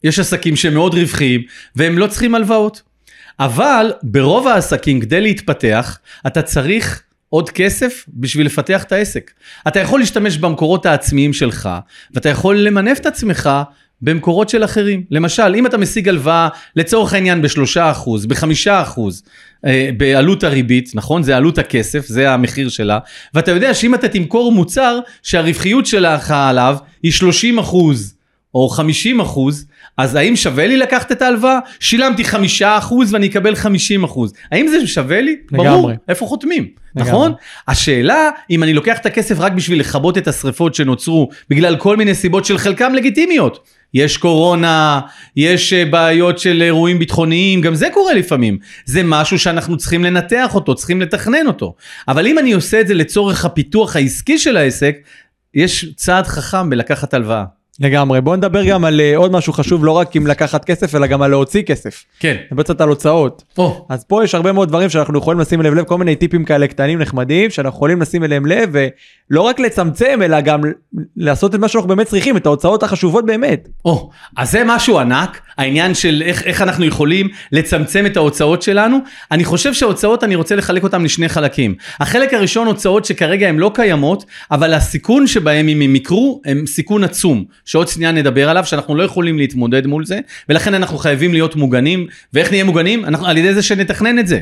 יש 0.05 0.19
עסקים 0.19 0.57
שהם 0.57 0.75
מאוד 0.75 0.95
רווחיים, 0.95 1.41
והם 1.77 1.99
לא 1.99 2.07
צריכים 2.07 2.35
הלוואות. 2.35 2.83
אבל 3.41 3.93
ברוב 4.03 4.47
העסקים, 4.47 5.01
כדי 5.01 5.21
להתפתח, 5.21 5.99
אתה 6.27 6.43
צריך 6.43 7.03
עוד 7.35 7.51
כסף 7.51 8.05
בשביל 8.09 8.47
לפתח 8.47 8.83
את 8.83 8.93
העסק. 8.93 9.31
אתה 9.69 9.81
יכול 9.81 10.01
להשתמש 10.01 10.39
במקורות 10.39 10.87
העצמיים 10.87 11.33
שלך, 11.33 11.69
ואתה 12.15 12.29
יכול 12.29 12.59
למנף 12.59 12.99
את 12.99 13.07
עצמך 13.07 13.51
במקורות 14.03 14.49
של 14.49 14.65
אחרים. 14.65 15.03
למשל, 15.11 15.55
אם 15.55 15.67
אתה 15.67 15.79
משיג 15.79 16.09
הלוואה, 16.09 16.49
לצורך 16.77 17.13
העניין 17.15 17.43
בשלושה 17.43 17.91
אחוז, 17.91 18.27
בחמישה 18.27 18.83
אחוז, 18.83 19.23
אה, 19.67 19.91
בעלות 19.97 20.45
הריבית, 20.45 20.91
נכון? 20.95 21.23
זה 21.23 21.37
עלות 21.37 21.59
הכסף, 21.59 22.07
זה 22.07 22.31
המחיר 22.31 22.69
שלה, 22.69 22.99
ואתה 23.35 23.51
יודע 23.51 23.75
שאם 23.75 23.95
אתה 23.95 24.09
תמכור 24.09 24.53
מוצר 24.53 24.99
שהרווחיות 25.23 25.87
שלך 25.87 26.31
עליו 26.31 26.77
היא 27.03 27.13
30 27.13 27.59
אחוז, 27.59 28.15
או 28.55 28.69
50 28.69 29.21
אחוז, 29.21 29.67
אז 29.97 30.15
האם 30.15 30.37
שווה 30.37 30.67
לי 30.67 30.77
לקחת 30.77 31.13
את 31.13 31.23
ההלוואה? 31.23 31.59
שילמתי 31.81 32.25
5 32.25 32.63
אחוז 32.63 33.13
ואני 33.13 33.27
אקבל 33.27 33.55
50 33.55 34.05
אחוז. 34.05 34.33
האם 34.53 34.69
זה 34.69 34.87
שווה 34.87 35.21
לי? 35.21 35.37
לגמרי. 35.53 35.69
ברור. 35.69 35.91
איפה 36.09 36.27
חותמים? 36.27 36.69
לגמרי. 36.97 37.11
נכון? 37.11 37.33
השאלה, 37.69 38.31
אם 38.51 38.63
אני 38.63 38.73
לוקח 38.75 38.99
את 38.99 39.07
הכסף 39.07 39.41
רק 39.41 39.53
בשביל 39.53 39.81
לכבות 39.81 40.19
את 40.19 40.29
השריפות 40.29 40.75
שנוצרו 40.75 41.29
בגלל 41.51 41.77
כל 41.77 41.97
מיני 41.97 42.15
סיבות 42.15 42.45
של 42.45 42.59
חלקם 42.59 42.95
לגיטימיות. 42.95 43.69
יש 43.95 44.17
קורונה, 44.17 45.01
יש 45.37 45.73
אה, 45.73 45.85
בעיות 45.85 46.39
של 46.39 46.63
אירועים 46.63 46.99
ביטחוניים, 46.99 47.61
גם 47.61 47.75
זה 47.75 47.89
קורה 47.93 48.15
לפעמים. 48.15 48.59
זה 48.85 49.03
משהו 49.05 49.39
שאנחנו 49.39 49.77
צריכים 49.77 50.05
לנתח 50.05 50.55
אותו, 50.55 50.75
צריכים 50.75 51.01
לתכנן 51.01 51.47
אותו. 51.47 51.75
אבל 52.09 52.27
אם 52.27 52.39
אני 52.39 52.53
עושה 52.53 52.81
את 52.81 52.87
זה 52.87 52.95
לצורך 52.95 53.45
הפיתוח 53.45 53.97
העסקי 53.97 54.39
של 54.39 54.57
העסק, 54.57 54.97
יש 55.55 55.87
צעד 55.97 56.27
חכם 56.27 56.71
בלקחת 56.71 57.15
הלוואה. 57.15 57.45
לגמרי 57.81 58.21
בוא 58.21 58.37
נדבר 58.37 58.65
גם 58.65 58.85
על 58.85 59.01
אה, 59.01 59.17
עוד 59.17 59.33
משהו 59.33 59.53
חשוב 59.53 59.85
לא 59.85 59.91
רק 59.91 60.17
עם 60.17 60.27
לקחת 60.27 60.65
כסף 60.65 60.95
אלא 60.95 61.07
גם 61.07 61.23
על 61.23 61.31
להוציא 61.31 61.63
כסף. 61.63 62.05
כן. 62.21 62.37
נדבר 62.51 62.63
קצת 62.63 62.81
על 62.81 62.89
הוצאות. 62.89 63.43
או, 63.59 63.87
אז 63.89 64.05
פה 64.05 64.25
יש 64.25 64.35
הרבה 64.35 64.53
מאוד 64.53 64.69
דברים 64.69 64.89
שאנחנו 64.89 65.19
יכולים 65.19 65.41
לשים 65.41 65.61
אליהם 65.61 65.75
לב 65.75 65.85
כל 65.85 65.99
מיני 65.99 66.17
טיפים 66.17 66.45
כאלה 66.45 66.67
קטנים 66.67 66.99
נחמדים 66.99 67.51
שאנחנו 67.51 67.77
יכולים 67.77 68.03
לשים 68.03 68.25
אליהם 68.25 68.47
לב 68.47 68.71
ולא 68.73 69.41
רק 69.41 69.61
לצמצם 69.61 70.21
אלא 70.23 70.41
גם 70.41 70.61
לעשות 71.17 71.55
את 71.55 71.61
מה 71.61 71.69
שאנחנו 71.69 71.89
באמת 71.89 72.07
צריכים 72.07 72.37
את 72.37 72.47
ההוצאות 72.47 72.83
החשובות 72.83 73.27
באמת. 73.27 73.69
או, 73.85 74.11
אז 74.37 74.51
זה 74.51 74.63
משהו 74.67 74.99
ענק, 74.99 75.41
העניין 75.59 75.95
של 75.95 76.23
איך, 76.27 76.43
איך 76.43 76.63
אנחנו 76.63 76.85
יכולים 76.85 77.29
לצמצם 77.53 78.07
את 78.07 78.17
ההוצאות 78.17 78.63
שלנו. 78.63 78.99
אני 79.31 79.45
חושב 79.45 79.75
שההוצאות, 79.75 80.25
אני 80.25 80.35
רוצה 80.35 80.57
לחלק 80.57 80.83
אותן 80.83 81.03
לשני 81.03 81.29
חלקים. 81.29 81.75
החלק 82.01 82.35
הראשון, 82.35 82.67
הוצאות 82.67 83.05
שכרגע 83.05 83.49
הן 83.49 83.57
לא 83.57 83.71
קיימות, 83.75 84.25
אבל 84.51 84.75
הסיכון 84.75 85.27
שבהם 85.27 85.69
אם 85.69 85.81
הם 85.81 85.97
יקרו, 85.97 86.41
הם 86.45 86.67
סיכון 86.67 87.05
עצום, 87.05 87.45
שעוד 87.65 87.89
שנייה 87.89 88.13
נדבר 88.13 88.49
עליו, 88.49 88.65
שאנחנו 88.67 88.95
לא 88.95 89.03
יכולים 89.03 89.39
להתמודד 89.39 89.87
מול 89.87 90.05
זה, 90.05 90.21
ולכן 90.49 90.75
אנחנו 90.75 90.99
חייבים 90.99 91.33
להיות 91.33 91.57
מוגנים, 91.57 92.07
ואיך 92.33 92.51
נהיה 92.51 92.65
מוגנים? 92.65 93.05
אנחנו, 93.05 93.27
על 93.27 93.37
ידי 93.37 93.55
זה 93.55 93.63
שנתכנן 93.63 94.19
את 94.19 94.29
זה. 94.29 94.41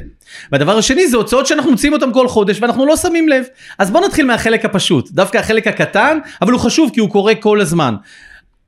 והדבר 0.52 0.78
השני 0.78 1.08
זה 1.08 1.16
הוצאות 1.16 1.46
שאנחנו 1.46 1.70
מוציאים 1.70 1.92
אותן 1.92 2.12
כל 2.12 2.28
חודש 2.28 2.60
ואנחנו 2.60 2.86
לא 2.86 2.96
שמים 2.96 3.28
לב. 3.28 3.44
אז 3.78 3.90
בואו 3.90 4.06
נתחיל 4.06 4.26
מהחלק 4.26 4.64
הפשוט, 4.64 5.10
דווקא 5.10 5.38
החלק 5.38 5.66
הקטן, 5.66 6.18
אבל 6.42 6.52
הוא 6.52 6.60
חשוב 6.60 6.90
כי 6.94 7.00
הוא 7.00 7.10
קורה 7.10 7.34
כל 7.34 7.60
הזמן. 7.60 7.94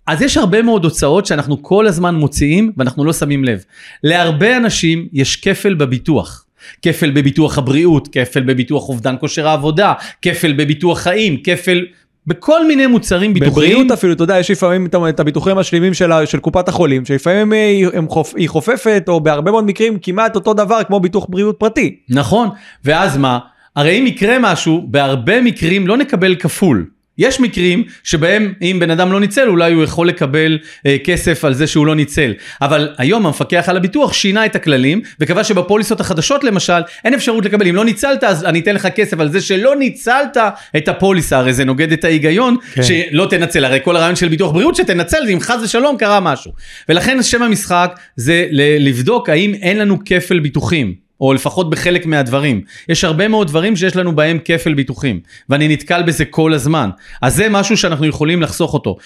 אז 0.07 0.23
יש 0.23 0.37
הרבה 0.37 0.63
מאוד 0.63 0.85
הוצאות 0.85 1.27
שאנחנו 1.27 1.63
כל 1.63 1.87
הזמן 1.87 2.15
מוציאים 2.15 2.73
ואנחנו 2.77 3.05
לא 3.05 3.13
שמים 3.13 3.45
לב. 3.45 3.65
להרבה 4.05 4.57
אנשים 4.57 5.09
יש 5.13 5.37
כפל 5.37 5.75
בביטוח. 5.75 6.45
כפל 6.83 7.11
בביטוח 7.11 7.59
הבריאות, 7.59 8.09
כפל 8.13 8.41
בביטוח 8.41 8.89
אובדן 8.89 9.15
כושר 9.21 9.49
העבודה, 9.49 9.93
כפל 10.23 10.53
בביטוח 10.53 10.99
חיים, 10.99 11.43
כפל 11.43 11.87
בכל 12.27 12.67
מיני 12.67 12.87
מוצרים 12.87 13.35
ביטוחיים. 13.35 13.53
בבריאות 13.55 13.91
אפילו 13.91 14.13
אתה 14.13 14.23
יודע 14.23 14.39
יש 14.39 14.51
לפעמים 14.51 14.87
את 15.09 15.21
הביטוחים 15.21 15.57
המשלימים 15.57 15.95
של, 15.95 16.11
של 16.25 16.39
קופת 16.39 16.69
החולים 16.69 17.05
שלפעמים 17.05 17.53
היא, 17.53 17.87
הם 17.95 18.09
חופ, 18.09 18.35
היא 18.37 18.49
חופפת 18.49 19.05
או 19.09 19.21
בהרבה 19.21 19.51
מאוד 19.51 19.65
מקרים 19.65 19.99
כמעט 20.03 20.37
אותו 20.37 20.55
דבר 20.55 20.83
כמו 20.83 21.01
ביטוח 21.01 21.27
בריאות 21.29 21.57
פרטי. 21.59 21.97
נכון, 22.09 22.49
ואז 22.85 23.17
מה? 23.17 23.39
הרי 23.77 24.01
אם 24.01 24.07
יקרה 24.07 24.37
משהו, 24.41 24.87
בהרבה 24.91 25.41
מקרים 25.41 25.87
לא 25.87 25.97
נקבל 25.97 26.35
כפול. 26.35 26.87
יש 27.19 27.41
מקרים 27.41 27.85
שבהם 28.05 28.53
אם 28.63 28.77
בן 28.81 28.91
אדם 28.91 29.13
לא 29.13 29.21
ניצל 29.21 29.49
אולי 29.49 29.73
הוא 29.73 29.85
יכול 29.85 30.09
לקבל 30.09 30.59
אה, 30.87 30.97
כסף 31.05 31.45
על 31.45 31.55
זה 31.55 31.67
שהוא 31.67 31.87
לא 31.87 31.95
ניצל. 31.95 32.33
אבל 32.63 32.89
היום 32.99 33.27
המפקח 33.27 33.65
על 33.69 33.77
הביטוח 33.77 34.13
שינה 34.13 34.47
את 34.47 34.57
הכללים 34.57 35.01
וקבע 35.21 35.45
שבפוליסות 35.45 36.01
החדשות 36.01 36.45
למשל 36.45 36.83
אין 37.05 37.15
אפשרות 37.15 37.45
לקבל. 37.45 37.69
אם 37.69 37.75
לא 37.75 37.85
ניצלת 37.85 38.25
אז 38.25 38.45
אני 38.45 38.61
אתן 38.61 38.75
לך 38.75 38.87
כסף 38.87 39.21
על 39.21 39.29
זה 39.33 39.41
שלא 39.41 39.77
ניצלת 39.77 40.37
את 40.77 40.89
הפוליסה. 40.89 41.39
הרי 41.39 41.53
זה 41.53 41.65
נוגד 41.65 41.93
את 41.93 42.05
ההיגיון 42.05 42.57
כן. 42.75 42.83
שלא 42.83 43.27
תנצל. 43.31 43.65
הרי 43.65 43.79
כל 43.85 43.97
הרעיון 43.97 44.17
של 44.17 44.29
ביטוח 44.29 44.53
בריאות 44.53 44.77
שתנצל 44.77 45.29
אם 45.33 45.41
חס 45.41 45.61
ושלום 45.65 45.97
קרה 45.97 46.21
משהו. 46.21 46.53
ולכן 46.89 47.23
שם 47.23 47.43
המשחק 47.43 47.99
זה 48.17 48.47
לבדוק 48.79 49.29
האם 49.29 49.55
אין 49.55 49.79
לנו 49.79 49.99
כפל 50.05 50.39
ביטוחים. 50.39 51.04
או 51.29 51.35
לפחות 51.35 51.71
בחלק 51.71 52.07
מהדברים. 52.07 52.61
יש 52.89 53.05
הרבה 53.05 53.29
מאוד 53.29 53.47
דברים 53.47 53.77
שיש 53.77 53.97
לנו 53.97 54.17
בהם 54.17 54.39
כפל 54.45 54.75
ביטוחים, 54.75 55.21
ואני 55.49 55.69
נתקל 55.69 56.03
בזה 56.03 56.25
כל 56.25 56.55
הזמן. 56.55 56.91
אז 57.23 57.35
זה 57.35 57.49
משהו 57.49 57.77
שאנחנו 57.77 58.07
יכולים 58.07 58.43
לחסוך 58.43 58.75
אותו. 58.75 58.97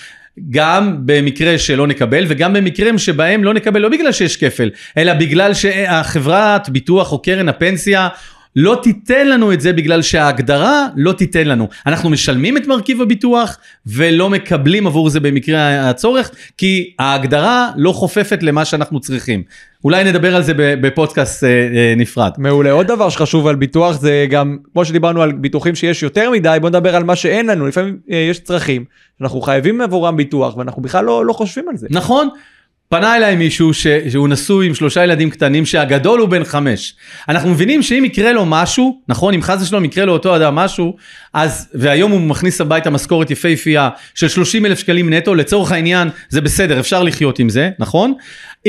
גם 0.51 0.97
במקרה 1.07 1.59
שלא 1.59 1.87
נקבל 1.87 2.25
וגם 2.29 2.53
במקרים 2.53 2.99
שבהם 2.99 3.45
לא 3.45 3.55
נקבל 3.55 3.81
לא 3.81 3.89
בגלל 3.89 4.13
שיש 4.13 4.37
כפל, 4.37 4.71
אלא 4.97 5.15
בגלל 5.15 5.55
שהחברת 5.55 6.69
ביטוח 6.69 7.13
או 7.13 7.23
קרן 7.23 7.49
הפנסיה 7.49 8.09
לא 8.61 8.79
תיתן 8.83 9.29
לנו 9.29 9.53
את 9.53 9.61
זה 9.61 9.73
בגלל 9.73 10.03
שההגדרה 10.03 10.87
לא 10.97 11.13
תיתן 11.13 11.49
לנו. 11.49 11.69
אנחנו 11.87 12.11
משלמים 12.11 12.57
את 12.57 12.67
מרכיב 12.67 13.03
הביטוח 13.03 13.59
ולא 13.87 14.31
מקבלים 14.31 14.87
עבור 14.87 15.11
זה 15.11 15.21
במקרה 15.21 15.91
הצורך, 15.91 16.31
כי 16.57 16.95
ההגדרה 16.99 17.71
לא 17.77 17.93
חופפת 17.93 18.43
למה 18.43 18.65
שאנחנו 18.65 19.01
צריכים. 19.01 19.43
אולי 19.85 20.05
נדבר 20.05 20.37
על 20.37 20.43
זה 20.43 20.53
בפודקאסט 20.57 21.45
אה, 21.45 21.49
אה, 21.49 21.95
נפרד. 21.97 22.31
מעולה. 22.39 22.71
עוד 22.71 22.87
דבר 22.87 23.09
שחשוב 23.09 23.47
על 23.47 23.57
ביטוח 23.57 24.01
זה 24.01 24.27
גם, 24.31 24.57
כמו 24.73 24.85
שדיברנו 24.85 25.23
על 25.23 25.33
ביטוחים 25.33 25.75
שיש 25.75 26.03
יותר 26.03 26.31
מדי, 26.31 26.59
בוא 26.61 26.69
נדבר 26.69 26.97
על 26.97 27.05
מה 27.05 27.17
שאין 27.17 27.47
לנו. 27.47 27.67
לפעמים 27.67 27.97
אה, 28.11 28.17
יש 28.17 28.41
צרכים, 28.41 28.85
אנחנו 29.21 29.41
חייבים 29.41 29.81
עבורם 29.81 30.17
ביטוח 30.17 30.57
ואנחנו 30.57 30.83
בכלל 30.83 31.05
לא, 31.05 31.27
לא 31.27 31.33
חושבים 31.33 31.69
על 31.69 31.77
זה. 31.77 31.87
נכון. 31.91 32.29
פנה 32.91 33.17
אליי 33.17 33.37
מישהו 33.37 33.75
ש... 33.75 33.87
שהוא 34.11 34.29
נשוי 34.29 34.67
עם 34.67 34.75
שלושה 34.75 35.05
ילדים 35.05 35.31
קטנים 35.31 35.67
שהגדול 35.67 36.21
הוא 36.21 36.29
בן 36.29 36.45
חמש. 36.45 36.95
אנחנו 37.29 37.51
מבינים 37.51 37.83
שאם 37.83 38.05
יקרה 38.05 38.33
לו 38.33 38.47
משהו, 38.47 39.01
נכון, 39.09 39.35
אם 39.35 39.43
חס 39.43 39.63
ושלום 39.63 39.85
יקרה 39.85 40.05
לאותו 40.05 40.37
אדם 40.37 40.55
משהו, 40.55 40.97
אז, 41.35 41.69
והיום 41.75 42.11
הוא 42.11 42.21
מכניס 42.21 42.61
הביתה 42.61 42.91
משכורת 42.91 43.31
יפהפייה 43.31 43.89
של 44.15 44.29
30 44.29 44.67
אלף 44.67 44.79
שקלים 44.79 45.13
נטו, 45.13 45.35
לצורך 45.35 45.73
העניין 45.73 46.09
זה 46.29 46.41
בסדר, 46.41 46.81
אפשר 46.81 47.03
לחיות 47.03 47.39
עם 47.39 47.49
זה, 47.49 47.71
נכון? 47.79 48.15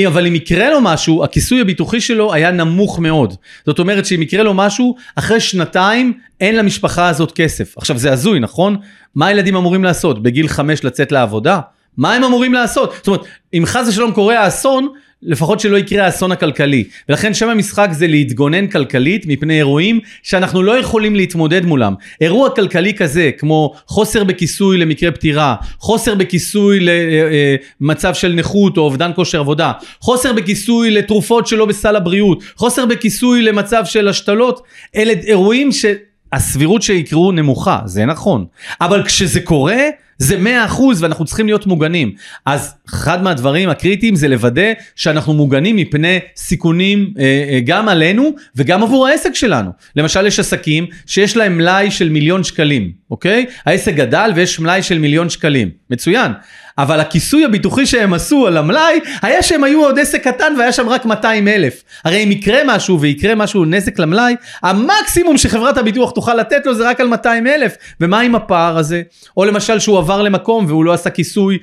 אבל 0.07 0.27
אם 0.27 0.35
יקרה 0.35 0.69
לו 0.69 0.81
משהו, 0.81 1.23
הכיסוי 1.23 1.61
הביטוחי 1.61 2.01
שלו 2.01 2.33
היה 2.33 2.51
נמוך 2.51 2.99
מאוד. 2.99 3.33
זאת 3.65 3.79
אומרת 3.79 4.05
שאם 4.05 4.21
יקרה 4.21 4.43
לו 4.43 4.53
משהו, 4.53 4.95
אחרי 5.15 5.39
שנתיים 5.39 6.13
אין 6.41 6.55
למשפחה 6.55 7.07
הזאת 7.07 7.31
כסף. 7.31 7.77
עכשיו 7.77 7.97
זה 7.97 8.11
הזוי, 8.11 8.39
נכון? 8.39 8.77
מה 9.15 9.27
הילדים 9.27 9.55
אמורים 9.55 9.83
לעשות? 9.83 10.23
בגיל 10.23 10.47
חמש 10.47 10.83
לצאת 10.83 11.11
לעבודה? 11.11 11.59
מה 11.99 12.13
הם 12.13 12.23
אמורים 12.23 12.53
לעשות? 12.53 12.93
זאת 12.97 13.07
אומרת, 13.07 13.21
אם 13.53 13.63
חס 13.65 13.87
ושלום 13.87 14.11
קורה 14.11 14.39
האסון, 14.39 14.87
לפחות 15.21 15.59
שלא 15.59 15.77
יקרה 15.77 16.05
האסון 16.05 16.31
הכלכלי. 16.31 16.83
ולכן 17.09 17.33
שם 17.33 17.49
המשחק 17.49 17.89
זה 17.91 18.07
להתגונן 18.07 18.67
כלכלית 18.67 19.25
מפני 19.27 19.57
אירועים 19.57 19.99
שאנחנו 20.23 20.63
לא 20.63 20.79
יכולים 20.79 21.15
להתמודד 21.15 21.65
מולם. 21.65 21.93
אירוע 22.21 22.49
כלכלי 22.49 22.93
כזה, 22.93 23.31
כמו 23.37 23.73
חוסר 23.87 24.23
בכיסוי 24.23 24.77
למקרה 24.77 25.11
פטירה, 25.11 25.55
חוסר 25.79 26.15
בכיסוי 26.15 26.79
למצב 26.79 28.07
אה, 28.07 28.09
אה, 28.09 28.13
של 28.13 28.33
נכות 28.33 28.77
או 28.77 28.81
אובדן 28.81 29.11
כושר 29.15 29.39
עבודה, 29.39 29.71
חוסר 30.01 30.33
בכיסוי 30.33 30.91
לתרופות 30.91 31.47
שלא 31.47 31.65
בסל 31.65 31.95
הבריאות, 31.95 32.43
חוסר 32.55 32.85
בכיסוי 32.85 33.41
למצב 33.41 33.85
של 33.85 34.07
השתלות, 34.07 34.61
אלה 34.95 35.13
אירועים 35.23 35.69
שהסבירות 35.71 36.81
שיקרו 36.81 37.31
נמוכה, 37.31 37.79
זה 37.85 38.05
נכון. 38.05 38.45
אבל 38.81 39.03
כשזה 39.03 39.39
קורה, 39.39 39.83
זה 40.19 40.37
100% 40.69 40.81
ואנחנו 40.99 41.25
צריכים 41.25 41.45
להיות 41.45 41.67
מוגנים. 41.67 42.11
אז 42.45 42.73
אחד 42.89 43.23
מהדברים 43.23 43.69
הקריטיים 43.69 44.15
זה 44.15 44.27
לוודא 44.27 44.71
שאנחנו 44.95 45.33
מוגנים 45.33 45.75
מפני 45.75 46.19
סיכונים 46.35 47.13
אה, 47.19 47.23
אה, 47.23 47.59
גם 47.65 47.89
עלינו 47.89 48.31
וגם 48.55 48.83
עבור 48.83 49.07
העסק 49.07 49.35
שלנו. 49.35 49.71
למשל 49.95 50.27
יש 50.27 50.39
עסקים 50.39 50.85
שיש 51.05 51.37
להם 51.37 51.57
מלאי 51.57 51.91
של 51.91 52.09
מיליון 52.09 52.43
שקלים, 52.43 52.91
אוקיי? 53.11 53.45
העסק 53.65 53.93
גדל 53.93 54.31
ויש 54.35 54.59
מלאי 54.59 54.83
של 54.83 54.97
מיליון 54.99 55.29
שקלים. 55.29 55.69
מצוין. 55.89 56.31
אבל 56.79 56.99
הכיסוי 56.99 57.45
הביטוחי 57.45 57.85
שהם 57.85 58.13
עשו 58.13 58.47
על 58.47 58.57
המלאי, 58.57 58.99
היה 59.21 59.43
שהם 59.43 59.63
היו 59.63 59.83
עוד 59.83 59.99
עסק 59.99 60.23
קטן 60.27 60.53
והיה 60.57 60.71
שם 60.71 60.89
רק 60.89 61.05
200 61.05 61.47
אלף. 61.47 61.83
הרי 62.05 62.23
אם 62.23 62.31
יקרה 62.31 62.59
משהו 62.65 63.01
ויקרה 63.01 63.35
משהו 63.35 63.65
נזק 63.65 63.99
למלאי, 63.99 64.35
המקסימום 64.63 65.37
שחברת 65.37 65.77
הביטוח 65.77 66.11
תוכל 66.11 66.33
לתת 66.33 66.65
לו 66.65 66.73
זה 66.75 66.89
רק 66.89 66.99
על 66.99 67.07
200 67.07 67.47
אלף. 67.47 67.75
ומה 68.01 68.19
עם 68.19 68.35
הפער 68.35 68.77
הזה? 68.77 69.01
או 69.37 69.45
למשל 69.45 69.79
שהוא 69.79 69.99
למקום 70.17 70.65
והוא 70.67 70.85
לא 70.85 70.93
עשה 70.93 71.09
כיסוי 71.09 71.57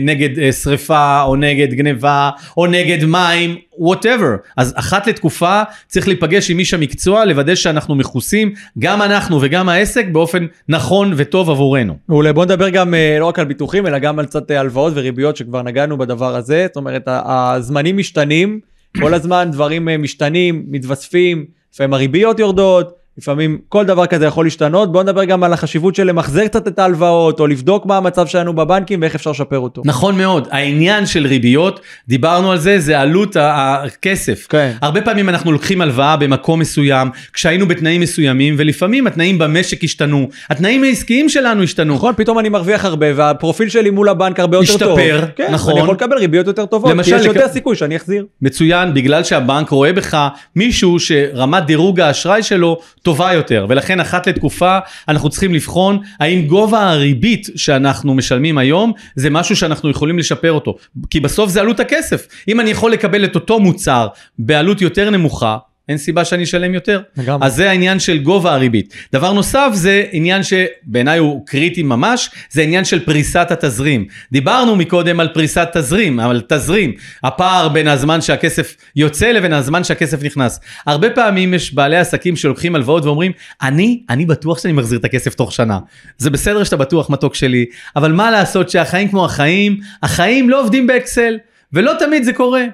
נגד 0.00 0.38
אה, 0.38 0.52
שריפה, 0.52 1.22
או 1.22 1.36
נגד 1.36 1.74
גניבה, 1.74 2.30
או 2.56 2.66
נגד 2.66 3.04
מים, 3.04 3.56
whatever. 3.78 4.36
אז 4.56 4.74
אחת 4.76 5.06
לתקופה 5.06 5.62
צריך 5.86 6.08
להיפגש 6.08 6.50
עם 6.50 6.58
איש 6.58 6.74
המקצוע, 6.74 7.24
לוודא 7.24 7.54
שאנחנו 7.54 7.94
מכוסים, 7.94 8.52
גם 8.78 9.02
אנחנו 9.02 9.38
וגם 9.42 9.68
העסק, 9.68 10.06
באופן 10.12 10.46
נכון 10.68 11.12
וטוב 11.16 11.50
עבורנו. 11.50 11.96
מעולה, 12.08 12.32
בוא 12.32 12.44
נדבר 12.44 12.68
גם 12.68 12.94
אה, 12.94 13.16
לא 13.20 13.26
רק 13.26 13.38
על 13.38 13.44
ביטוחים, 13.44 13.86
אלא 13.86 13.98
גם 13.98 14.18
על 14.18 14.26
קצת 14.26 14.50
אה, 14.50 14.60
הלוואות 14.60 14.92
וריביות 14.96 15.36
שכבר 15.36 15.62
נגענו 15.62 15.98
בדבר 15.98 16.36
הזה. 16.36 16.66
זאת 16.68 16.76
אומרת, 16.76 17.02
הזמנים 17.06 17.96
משתנים, 17.96 18.60
כל 19.00 19.14
הזמן 19.14 19.48
דברים 19.52 19.88
משתנים, 20.02 20.64
מתווספים, 20.68 21.44
לפעמים 21.74 21.94
הריביות 21.94 22.38
יורדות. 22.38 23.03
לפעמים 23.18 23.58
כל 23.68 23.84
דבר 23.84 24.06
כזה 24.06 24.26
יכול 24.26 24.46
להשתנות. 24.46 24.92
בוא 24.92 25.02
נדבר 25.02 25.24
גם 25.24 25.44
על 25.44 25.52
החשיבות 25.52 25.94
של 25.94 26.06
למחזר 26.06 26.46
קצת 26.46 26.68
את 26.68 26.78
ההלוואות, 26.78 27.40
או 27.40 27.46
לבדוק 27.46 27.86
מה 27.86 27.96
המצב 27.96 28.26
שלנו 28.26 28.52
בבנקים 28.52 29.02
ואיך 29.02 29.14
אפשר 29.14 29.30
לשפר 29.30 29.58
אותו. 29.58 29.82
נכון 29.84 30.18
מאוד, 30.18 30.48
העניין 30.50 31.06
של 31.06 31.26
ריביות, 31.26 31.80
דיברנו 32.08 32.52
על 32.52 32.58
זה, 32.58 32.80
זה 32.80 33.00
עלות 33.00 33.36
הכסף. 33.40 34.46
כן. 34.48 34.72
הרבה 34.82 35.02
פעמים 35.02 35.28
אנחנו 35.28 35.52
לוקחים 35.52 35.80
הלוואה 35.80 36.16
במקום 36.16 36.60
מסוים, 36.60 37.10
כשהיינו 37.32 37.68
בתנאים 37.68 38.00
מסוימים, 38.00 38.54
ולפעמים 38.58 39.06
התנאים 39.06 39.38
במשק 39.38 39.84
השתנו, 39.84 40.28
התנאים 40.50 40.84
העסקיים 40.84 41.28
שלנו 41.28 41.62
השתנו. 41.62 41.94
נכון, 41.94 42.14
פתאום 42.16 42.38
אני 42.38 42.48
מרוויח 42.48 42.84
הרבה, 42.84 43.06
והפרופיל 43.16 43.68
שלי 43.68 43.90
מול 43.90 44.08
הבנק 44.08 44.40
הרבה 44.40 44.56
יותר 44.56 44.72
השתפר, 44.72 44.86
טוב. 44.86 44.98
השתפר, 44.98 45.26
כן, 45.36 45.52
נכון. 45.52 45.72
אני 45.72 45.82
יכול 45.82 45.94
לקבל 45.94 46.18
ריביות 46.18 46.46
יותר 46.46 46.66
טובות, 46.66 46.92
כי 47.04 47.14
יש 47.14 47.24
יותר 47.24 47.48
סיכוי 47.48 47.76
שאני 47.76 47.96
אחזיר. 47.96 48.26
מצוין, 48.42 48.94
בגלל 48.94 49.24
שהבנק 49.24 49.68
רואה 49.68 49.92
בך 49.92 50.28
מישהו 50.56 51.00
שרמת 51.00 51.66
דירוג 51.66 52.00
האשראי 52.00 52.42
שלו 52.42 52.80
טובה 53.04 53.32
יותר, 53.32 53.66
ולכן 53.68 54.00
אחת 54.00 54.26
לתקופה 54.26 54.78
אנחנו 55.08 55.30
צריכים 55.30 55.54
לבחון 55.54 55.98
האם 56.20 56.46
גובה 56.46 56.90
הריבית 56.90 57.46
שאנחנו 57.56 58.14
משלמים 58.14 58.58
היום 58.58 58.92
זה 59.16 59.30
משהו 59.30 59.56
שאנחנו 59.56 59.90
יכולים 59.90 60.18
לשפר 60.18 60.52
אותו, 60.52 60.76
כי 61.10 61.20
בסוף 61.20 61.50
זה 61.50 61.60
עלות 61.60 61.80
הכסף. 61.80 62.26
אם 62.48 62.60
אני 62.60 62.70
יכול 62.70 62.92
לקבל 62.92 63.24
את 63.24 63.34
אותו 63.34 63.60
מוצר 63.60 64.08
בעלות 64.38 64.82
יותר 64.82 65.10
נמוכה, 65.10 65.58
אין 65.88 65.98
סיבה 65.98 66.24
שאני 66.24 66.44
אשלם 66.44 66.74
יותר. 66.74 67.02
לגמרי. 67.16 67.46
אז 67.46 67.54
זה 67.54 67.70
העניין 67.70 68.00
של 68.00 68.18
גובה 68.18 68.54
הריבית. 68.54 68.94
דבר 69.12 69.32
נוסף 69.32 69.68
זה 69.72 70.04
עניין 70.12 70.42
שבעיניי 70.42 71.18
הוא 71.18 71.46
קריטי 71.46 71.82
ממש, 71.82 72.30
זה 72.50 72.62
עניין 72.62 72.84
של 72.84 73.04
פריסת 73.04 73.46
התזרים. 73.50 74.06
דיברנו 74.32 74.76
מקודם 74.76 75.20
על 75.20 75.28
פריסת 75.28 75.68
תזרים, 75.72 76.20
על 76.20 76.42
תזרים, 76.48 76.92
הפער 77.22 77.68
בין 77.68 77.88
הזמן 77.88 78.20
שהכסף 78.20 78.76
יוצא 78.96 79.30
לבין 79.30 79.52
הזמן 79.52 79.84
שהכסף 79.84 80.22
נכנס. 80.22 80.60
הרבה 80.86 81.10
פעמים 81.10 81.54
יש 81.54 81.74
בעלי 81.74 81.96
עסקים 81.96 82.36
שלוקחים 82.36 82.74
הלוואות 82.74 83.04
ואומרים, 83.04 83.32
אני, 83.62 84.02
אני 84.10 84.26
בטוח 84.26 84.58
שאני 84.58 84.72
מחזיר 84.72 84.98
את 84.98 85.04
הכסף 85.04 85.34
תוך 85.34 85.52
שנה. 85.52 85.78
זה 86.18 86.30
בסדר 86.30 86.64
שאתה 86.64 86.76
בטוח 86.76 87.10
מתוק 87.10 87.34
שלי, 87.34 87.66
אבל 87.96 88.12
מה 88.12 88.30
לעשות 88.30 88.70
שהחיים 88.70 89.08
כמו 89.08 89.24
החיים, 89.24 89.80
החיים 90.02 90.50
לא 90.50 90.60
עובדים 90.60 90.86
באקסל, 90.86 91.38
ולא 91.72 91.92
תמיד 91.98 92.24
זה 92.24 92.32
קורה. 92.32 92.64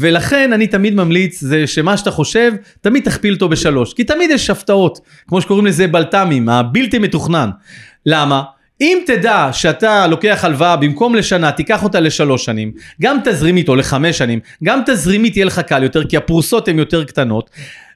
ולכן 0.00 0.52
אני 0.52 0.66
תמיד 0.66 0.94
ממליץ 0.94 1.40
זה 1.40 1.66
שמה 1.66 1.96
שאתה 1.96 2.10
חושב, 2.10 2.52
תמיד 2.80 3.04
תכפיל 3.04 3.34
אותו 3.34 3.48
בשלוש. 3.48 3.94
כי 3.94 4.04
תמיד 4.04 4.30
יש 4.30 4.50
הפתעות, 4.50 5.00
כמו 5.28 5.40
שקוראים 5.40 5.66
לזה 5.66 5.86
בלת"מים, 5.86 6.48
הבלתי 6.48 6.98
מתוכנן. 6.98 7.50
למה? 8.06 8.42
אם 8.80 8.98
תדע 9.06 9.48
שאתה 9.52 10.06
לוקח 10.06 10.40
הלוואה 10.44 10.76
במקום 10.76 11.14
לשנה, 11.14 11.52
תיקח 11.52 11.82
אותה 11.82 12.00
לשלוש 12.00 12.44
שנים, 12.44 12.72
גם 13.02 13.18
תזרימית 13.24 13.68
או 13.68 13.76
לחמש 13.76 14.18
שנים, 14.18 14.40
גם 14.64 14.80
תזרימית 14.86 15.36
יהיה 15.36 15.46
לך 15.46 15.58
קל 15.58 15.82
יותר, 15.82 16.04
כי 16.04 16.16
הפרוסות 16.16 16.68
הן 16.68 16.78
יותר 16.78 17.04
קטנות. 17.04 17.50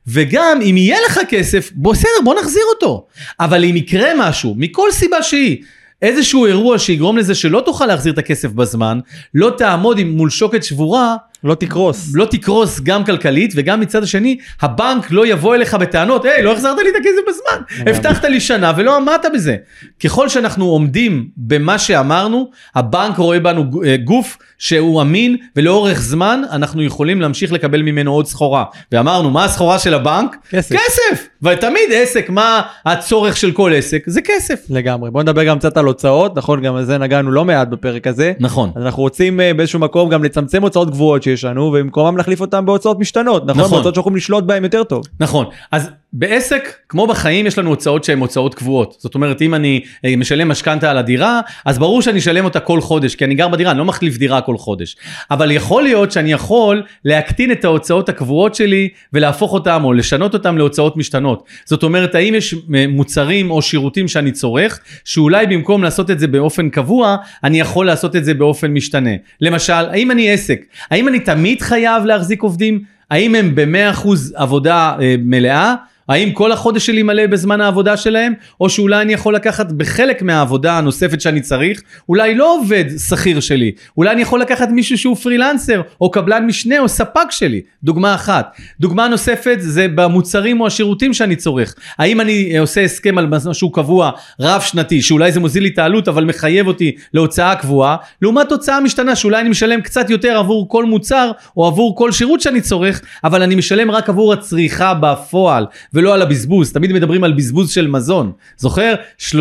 וגם 0.07 0.59
אם 0.71 0.77
יהיה 0.77 0.99
לך 1.07 1.21
כסף, 1.29 1.71
בסדר, 1.77 2.11
בוא 2.25 2.35
נחזיר 2.41 2.63
אותו. 2.75 3.07
אבל 3.41 3.65
אם 3.65 3.77
יקרה 3.77 4.09
משהו, 4.19 4.55
מכל 4.59 4.93
סיבה 4.93 5.23
שהיא, 5.23 5.63
איזשהו 6.03 6.47
אירוע 6.47 6.79
שיגרום 6.79 7.17
לזה 7.17 7.35
שלא 7.35 7.63
תוכל 7.67 7.87
להחזיר 7.87 8.13
את 8.13 8.19
הכסף 8.19 8.49
בזמן, 8.49 8.99
לא 9.35 9.53
תעמוד 9.59 10.05
מול 10.05 10.31
שוקת 10.31 10.65
שבורה, 10.65 11.17
לא 11.45 11.55
תקרוס. 11.55 12.11
לא 12.15 12.25
תקרוס 12.25 12.81
גם 12.81 13.05
כלכלית 13.05 13.53
וגם 13.57 13.81
מצד 13.81 14.03
השני, 14.03 14.39
הבנק 14.63 15.11
לא 15.11 15.27
יבוא 15.27 15.55
אליך 15.55 15.75
בטענות, 15.75 16.25
היי, 16.25 16.43
לא 16.43 16.53
החזרת 16.53 16.79
לי 16.79 16.91
את 16.91 16.95
הכסף 17.01 17.21
בזמן, 17.29 17.91
הבטחת 17.91 18.25
לי 18.25 18.41
שנה 18.41 18.73
ולא 18.77 18.97
עמדת 18.97 19.27
בזה. 19.35 19.57
ככל 20.05 20.29
שאנחנו 20.29 20.65
עומדים 20.65 21.29
במה 21.37 21.79
שאמרנו, 21.79 22.51
הבנק 22.75 23.17
רואה 23.17 23.41
בנו 23.41 23.65
אה, 23.87 23.97
גוף 23.97 24.39
שהוא 24.59 25.03
אמין 25.03 25.37
ולאורך 25.57 26.01
זמן 26.01 26.43
אנחנו 26.51 26.83
יכולים 26.83 27.21
להמשיך 27.21 27.53
לקבל 27.53 27.83
ממנו 27.83 28.13
עוד 28.13 28.27
סחורה. 28.27 28.65
ואמרנו, 28.93 29.31
מה 29.31 29.45
הסחורה 29.45 29.79
של 29.79 29.95
הבנק? 29.95 30.37
כסף. 30.51 30.75
כסף! 30.75 31.29
ותמיד 31.45 31.91
עסק, 31.93 32.31
מה 32.31 32.63
הצורך 32.85 33.37
של 33.37 33.53
כל 33.53 33.73
עסק? 33.75 34.03
זה 34.07 34.21
כסף. 34.21 34.61
לגמרי. 34.71 35.11
בוא 35.11 35.23
נדבר 35.23 35.45
גם 35.45 35.59
קצת 35.59 35.77
על 35.77 35.85
הוצאות, 35.85 36.37
נכון? 36.37 36.63
גם 36.63 36.77
על 36.77 36.85
זה 36.85 36.99
נגענו 36.99 37.31
לא 37.31 37.45
מעט 37.45 37.69
בפרק 37.69 38.07
הזה. 38.07 38.33
נכון. 38.41 38.71
אז 38.77 38.85
אנחנו 38.85 39.03
רוצים 39.03 39.41
אה, 39.41 39.55
באיזשהו 39.55 39.79
מקום 39.79 40.09
גם 40.09 40.25
לצמצם 40.25 40.63
הוצאות 40.63 40.91
גבוהות 40.91 41.23
שיש 41.23 41.45
לנו, 41.45 41.63
ובמקומם 41.63 42.17
להחליף 42.17 42.41
אותם 42.41 42.67
בהוצאות 42.67 42.99
משתנות, 42.99 43.47
נכון? 43.47 43.61
נכון. 43.61 43.71
בהוצאות 43.71 43.95
שאנחנו 43.95 44.01
יכולים 44.01 44.17
לשלוט 44.17 44.45
בהן 44.45 44.65
יותר 44.65 44.85
טוב. 44.85 45.05
נכון. 45.21 45.47
אז 45.73 45.91
בעסק, 46.17 46.75
כמו 46.89 47.07
בחיים, 47.07 47.47
יש 47.47 47.59
לנו 47.59 47.71
הוצאות 47.71 48.05
שהן 48.05 48.19
הוצאות 48.19 48.55
קבועות. 48.55 48.97
זאת 48.99 49.15
אומרת, 49.15 49.43
אם 49.43 49.55
אני 49.55 49.81
אה, 50.05 50.17
משלם 50.17 50.49
משכנתה 50.49 50.91
על 50.91 50.99
הדירה, 50.99 51.41
אז 51.65 51.79
ברור 51.79 52.03
שאני 52.03 52.19
אשלם 52.19 52.45
אותה 52.45 52.61
כל 52.61 52.81
חודש, 52.81 53.15
כי 53.15 53.25
אני 53.25 53.35
גר 53.35 53.49
בדירה, 53.49 53.71
אני 53.71 53.79
לא 53.79 53.85
מחליף 53.85 54.17
דירה 54.17 54.41
כל 54.41 54.57
חודש. 54.59 54.97
אבל 55.31 55.51
יכול 55.51 55.83
להיות 55.83 56.13
שאני 56.13 56.33
יכול 56.33 56.83
להקטין 57.05 57.53
את 57.53 57.65
ההוצאות 57.65 58.09
הקבועות 58.09 58.55
שלי 58.55 58.89
ולהפוך 59.13 59.53
אותם 59.53 59.85
או 59.85 59.93
לשנות 59.93 60.35
אותם 60.35 60.59
להוצאות 60.59 60.97
משתנות. 60.97 61.45
זאת 61.65 61.83
אומרת, 61.83 62.15
האם 62.15 62.35
יש 62.35 62.55
אה, 62.75 62.87
מוצרים 62.89 63.51
או 63.51 63.63
שירותים 63.63 64.09
שאני 64.09 64.33
צורך, 64.33 64.81
שאולי 65.05 65.47
במקום 65.47 65.83
לעשות 65.83 66.11
את 66.11 66.19
זה 66.19 66.27
באופן 66.27 66.71
קבוע, 66.71 67.17
אני 67.45 67.61
יכול 67.61 67.87
לעשות 67.87 68.17
את 68.17 68.25
זה 68.25 68.35
באופן 68.35 68.71
משתנה. 68.71 69.15
למשל, 69.41 69.73
האם 69.73 70.11
אני 70.11 70.31
עסק? 70.31 70.65
האם 70.91 71.09
אני 71.09 71.21
תמיד 71.21 71.63
חייב 71.63 72.05
להחזיק 72.05 72.43
עובדים? 72.43 72.81
האם 73.11 73.35
הם 73.35 73.55
ב-100% 73.55 74.09
עבודה 74.35 74.97
אה, 75.01 75.15
מלאה? 75.19 75.75
האם 76.09 76.33
כל 76.33 76.53
החודש 76.53 76.87
שלי 76.87 77.03
מלא 77.03 77.27
בזמן 77.27 77.61
העבודה 77.61 77.97
שלהם, 77.97 78.33
או 78.61 78.71
שאולי 78.71 79.03
אני 79.03 79.13
יכול 79.13 79.35
לקחת 79.35 79.73
בחלק 79.73 80.23
מהעבודה 80.23 80.79
הנוספת 80.79 81.21
שאני 81.21 81.41
צריך, 81.41 81.83
אולי 82.09 82.35
לא 82.35 82.57
עובד 82.59 82.85
שכיר 83.09 83.41
שלי, 83.41 83.73
אולי 83.97 84.11
אני 84.11 84.23
יכול 84.23 84.41
לקחת 84.41 84.69
מישהו 84.69 84.99
שהוא 84.99 85.17
פרילנסר, 85.17 85.81
או 86.01 86.11
קבלן 86.11 86.47
משנה, 86.47 86.79
או 86.79 86.89
ספק 86.89 87.31
שלי, 87.31 87.61
דוגמה 87.83 88.15
אחת. 88.15 88.57
דוגמה 88.81 89.09
נוספת 89.09 89.57
זה 89.61 89.87
במוצרים 89.95 90.61
או 90.61 90.67
השירותים 90.67 91.13
שאני 91.15 91.37
צורך. 91.37 91.75
האם 91.99 92.21
אני 92.21 92.51
אה, 92.55 92.61
עושה 92.61 92.81
הסכם 92.85 93.19
על 93.19 93.27
משהו 93.27 93.71
קבוע, 93.71 94.11
רב 94.41 94.61
שנתי, 94.61 95.03
שאולי 95.03 95.33
זה 95.33 95.41
מוזיל 95.41 95.63
לי 95.63 95.69
את 95.69 95.79
העלות, 95.79 96.09
אבל 96.09 96.25
מחייב 96.25 96.67
אותי 96.67 96.97
להוצאה 97.15 97.57
קבועה, 97.57 97.97
לעומת 98.23 98.53
הוצאה 98.53 98.81
משתנה, 98.81 99.17
שאולי 99.17 99.41
אני 99.41 99.49
משלם 99.49 99.81
קצת 99.81 100.11
יותר 100.11 100.37
עבור 100.39 100.69
כל 100.69 100.85
מוצר, 100.85 101.31
או 101.57 101.67
עבור 101.67 101.97
כל 101.97 102.13
שירות 102.13 102.41
שאני 102.41 102.61
צורך, 102.61 103.01
אבל 103.25 103.43
אני 103.43 103.55
משלם 103.55 103.91
רק 103.91 104.09
עבור 104.09 104.33
הצריכה 104.33 104.95
בפועל. 104.95 105.67
ולא 105.95 106.15
על 106.15 106.23
הבזבוז. 106.23 106.73
תמיד 106.73 106.93
מדברים 106.93 107.25
על 107.25 107.33
בזבוז 107.33 107.71
של 107.71 107.87
מזון. 107.87 108.33
זוכר? 108.57 108.95
30% 109.19 109.33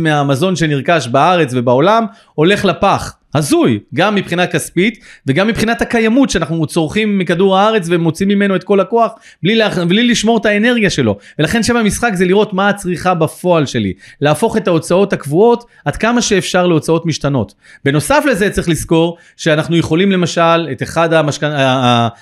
מהמזון 0.00 0.56
שנרכש 0.56 1.08
בארץ 1.08 1.50
ובעולם 1.54 2.06
הולך 2.34 2.64
לפח. 2.64 3.14
הזוי, 3.34 3.78
גם 3.94 4.14
מבחינה 4.14 4.46
כספית 4.46 4.98
וגם 5.26 5.46
מבחינת 5.46 5.82
הקיימות 5.82 6.30
שאנחנו 6.30 6.66
צורכים 6.66 7.18
מכדור 7.18 7.58
הארץ 7.58 7.86
ומוצאים 7.90 8.28
ממנו 8.28 8.56
את 8.56 8.64
כל 8.64 8.80
הכוח 8.80 9.12
בלי, 9.42 9.54
לה, 9.54 9.84
בלי 9.84 10.08
לשמור 10.08 10.38
את 10.38 10.46
האנרגיה 10.46 10.90
שלו. 10.90 11.18
ולכן 11.38 11.62
שם 11.62 11.76
המשחק 11.76 12.10
זה 12.14 12.24
לראות 12.24 12.52
מה 12.52 12.68
הצריכה 12.68 13.14
בפועל 13.14 13.66
שלי. 13.66 13.92
להפוך 14.20 14.56
את 14.56 14.68
ההוצאות 14.68 15.12
הקבועות 15.12 15.64
עד 15.84 15.96
כמה 15.96 16.22
שאפשר 16.22 16.66
להוצאות 16.66 17.06
משתנות. 17.06 17.54
בנוסף 17.84 18.24
לזה 18.30 18.50
צריך 18.50 18.68
לזכור 18.68 19.16
שאנחנו 19.36 19.76
יכולים 19.76 20.12
למשל 20.12 20.68
את 20.72 20.82
אחד 20.82 21.12
המשכנ... 21.12 21.50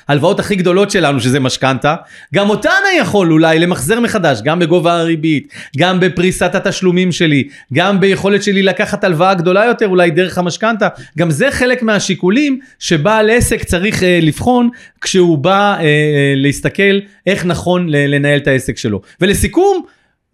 ההלוואות 0.08 0.40
הכי 0.40 0.56
גדולות 0.56 0.90
שלנו 0.90 1.20
שזה 1.20 1.40
משכנתה, 1.40 1.96
גם 2.34 2.50
אותה 2.50 2.70
אני 2.70 2.98
יכול 2.98 3.32
אולי 3.32 3.58
למחזר 3.58 4.00
מחדש, 4.00 4.40
גם 4.44 4.58
בגובה 4.58 5.00
הריבית, 5.00 5.52
גם 5.76 6.00
בפריסת 6.00 6.54
התשלומים 6.54 7.12
שלי, 7.12 7.48
גם 7.72 8.00
ביכולת 8.00 8.42
שלי 8.42 8.62
לקחת 8.62 9.04
הלוואה 9.04 9.34
גדולה 9.34 9.64
יותר 9.64 9.88
אולי 9.88 10.10
דרך 10.10 10.38
המשכנתה. 10.38 10.88
גם 11.18 11.30
זה 11.30 11.50
חלק 11.50 11.82
מהשיקולים 11.82 12.58
שבעל 12.78 13.30
עסק 13.30 13.64
צריך 13.64 14.02
אה, 14.02 14.18
לבחון 14.22 14.68
כשהוא 15.00 15.38
בא 15.38 15.74
אה, 15.74 15.80
אה, 15.80 16.32
להסתכל 16.36 16.98
איך 17.26 17.46
נכון 17.46 17.88
לנהל 17.88 18.38
את 18.38 18.46
העסק 18.46 18.76
שלו. 18.76 19.00
ולסיכום, 19.20 19.84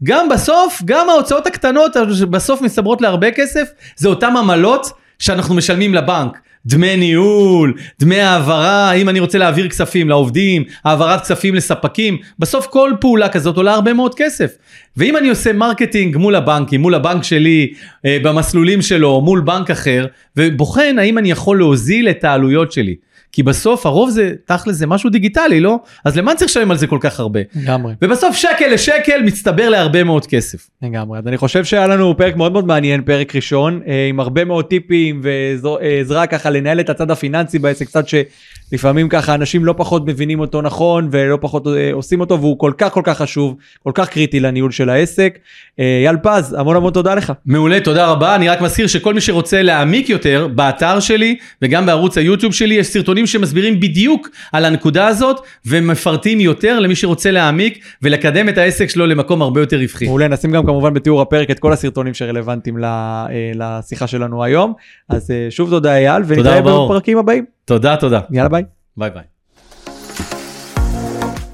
גם 0.02 0.28
בסוף, 0.28 0.82
גם 0.84 1.08
ההוצאות 1.08 1.46
הקטנות 1.46 1.96
בסוף 2.30 2.62
מסתברות 2.62 3.00
להרבה 3.00 3.30
כסף, 3.30 3.68
זה 3.96 4.08
אותם 4.08 4.36
עמלות 4.36 4.86
שאנחנו 5.18 5.54
משלמים 5.54 5.94
לבנק. 5.94 6.38
דמי 6.66 6.96
ניהול, 6.96 7.74
דמי 8.00 8.20
העברה, 8.20 8.92
אם 8.92 9.08
אני 9.08 9.20
רוצה 9.20 9.38
להעביר 9.38 9.68
כספים 9.68 10.08
לעובדים, 10.08 10.64
העברת 10.84 11.20
כספים 11.20 11.54
לספקים, 11.54 12.18
בסוף 12.38 12.66
כל 12.66 12.92
פעולה 13.00 13.28
כזאת 13.28 13.56
עולה 13.56 13.74
הרבה 13.74 13.92
מאוד 13.92 14.14
כסף. 14.14 14.50
ואם 14.96 15.16
אני 15.16 15.28
עושה 15.28 15.52
marketing 15.52 16.16
מול 16.16 16.34
הבנקים, 16.34 16.80
מול 16.80 16.94
הבנק 16.94 17.22
שלי, 17.24 17.72
אה, 18.06 18.18
במסלולים 18.22 18.82
שלו, 18.82 19.20
מול 19.20 19.40
בנק 19.40 19.70
אחר, 19.70 20.06
ובוחן 20.36 20.98
האם 20.98 21.18
אני 21.18 21.30
יכול 21.30 21.58
להוזיל 21.58 22.08
את 22.08 22.24
העלויות 22.24 22.72
שלי. 22.72 22.94
כי 23.34 23.42
בסוף 23.42 23.86
הרוב 23.86 24.10
זה, 24.10 24.32
תכל'ס 24.44 24.76
זה 24.76 24.86
משהו 24.86 25.10
דיגיטלי, 25.10 25.60
לא? 25.60 25.78
אז 26.04 26.16
למה 26.16 26.34
צריך 26.34 26.50
לשלם 26.50 26.70
על 26.70 26.76
זה 26.76 26.86
כל 26.86 26.98
כך 27.00 27.20
הרבה? 27.20 27.40
לגמרי. 27.54 27.94
ובסוף 28.02 28.36
שקל 28.36 28.66
לשקל 28.72 29.22
מצטבר 29.22 29.68
להרבה 29.68 30.04
מאוד 30.04 30.26
כסף. 30.26 30.68
לגמרי. 30.82 31.18
אז 31.18 31.26
אני 31.26 31.36
חושב 31.36 31.64
שהיה 31.64 31.86
לנו 31.86 32.16
פרק 32.16 32.36
מאוד 32.36 32.52
מאוד 32.52 32.66
מעניין, 32.66 33.02
פרק 33.02 33.36
ראשון, 33.36 33.80
אה, 33.86 34.06
עם 34.08 34.20
הרבה 34.20 34.44
מאוד 34.44 34.64
טיפים 34.64 35.20
ועזרה 35.22 36.26
ככה 36.26 36.50
לנהל 36.50 36.80
את 36.80 36.90
הצד 36.90 37.10
הפיננסי 37.10 37.58
בעסק, 37.58 37.86
קצת 37.86 38.04
שלפעמים 38.08 39.08
ככה 39.08 39.34
אנשים 39.34 39.64
לא 39.64 39.74
פחות 39.76 40.06
מבינים 40.06 40.40
אותו 40.40 40.62
נכון 40.62 41.08
ולא 41.10 41.38
פחות 41.40 41.66
אה, 41.66 41.92
עושים 41.92 42.20
אותו, 42.20 42.40
והוא 42.40 42.58
כל 42.58 42.72
כך 42.78 42.92
כל 42.92 43.02
כך 43.04 43.18
חשוב, 43.18 43.56
כל 43.82 43.92
כך 43.94 44.08
קריטי 44.08 44.40
לניהול 44.40 44.70
של 44.70 44.90
העסק. 44.90 45.38
אה, 45.80 45.98
אייל 46.02 46.16
פז, 46.22 46.56
המון 46.58 46.76
המון 46.76 46.92
תודה 46.92 47.14
לך. 47.14 47.32
מעולה, 47.46 47.80
תודה 47.80 48.06
רבה. 48.06 48.34
אני 48.34 48.48
רק 48.48 48.60
מזכיר 48.60 48.86
שכל 48.86 49.14
מי 49.14 49.20
שרוצה 49.20 49.62
להעמיק 49.62 50.08
יותר, 50.08 50.48
באתר 50.54 51.00
שלי 51.00 51.36
וגם 51.62 51.86
בערוץ 51.86 52.18
היוטיוב 52.18 52.54
שלי 52.54 52.74
יש 52.74 52.86
סרטונים 52.86 53.23
סרטונים 53.26 53.46
שמסבירים 53.46 53.80
בדיוק 53.80 54.28
על 54.52 54.64
הנקודה 54.64 55.06
הזאת 55.06 55.40
ומפרטים 55.66 56.40
יותר 56.40 56.80
למי 56.80 56.94
שרוצה 56.94 57.30
להעמיק 57.30 57.84
ולקדם 58.02 58.48
את 58.48 58.58
העסק 58.58 58.88
שלו 58.88 59.06
למקום 59.06 59.42
הרבה 59.42 59.60
יותר 59.60 59.76
רווחי. 59.76 60.04
מעולה, 60.04 60.28
נשים 60.28 60.50
גם 60.50 60.66
כמובן 60.66 60.94
בתיאור 60.94 61.22
הפרק 61.22 61.50
את 61.50 61.58
כל 61.58 61.72
הסרטונים 61.72 62.14
שרלוונטיים 62.14 62.84
אה, 62.84 63.26
לשיחה 63.54 64.06
שלנו 64.06 64.44
היום. 64.44 64.72
אז 65.08 65.30
אה, 65.30 65.46
שוב 65.50 65.70
תודה 65.70 65.96
אייל 65.96 66.22
ונתראה 66.26 66.62
בפרקים 66.62 67.18
הבאים. 67.18 67.44
תודה, 67.64 67.96
תודה. 67.96 68.20
יאללה 68.30 68.48
ביי. 68.48 68.62
ביי 68.96 69.10
ביי. 69.10 69.22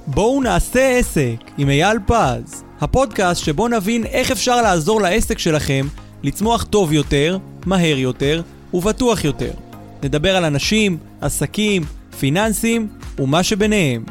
בואו 0.07 0.43
נעשה 0.43 0.99
עסק 0.99 1.37
עם 1.59 1.69
אייל 1.69 1.99
פז, 2.07 2.65
הפודקאסט 2.81 3.45
שבו 3.45 3.69
נבין 3.69 4.05
איך 4.05 4.31
אפשר 4.31 4.63
לעזור 4.63 5.01
לעסק 5.01 5.39
שלכם 5.39 5.87
לצמוח 6.23 6.65
טוב 6.65 6.93
יותר, 6.93 7.39
מהר 7.67 7.99
יותר 7.99 8.43
ובטוח 8.75 9.25
יותר. 9.25 9.70
נדבר 10.03 10.37
על 10.37 10.45
אנשים, 10.45 10.99
עסקים, 11.21 11.83
פיננסים 12.21 12.89
ומה 13.19 13.43
שביניהם. 13.43 14.05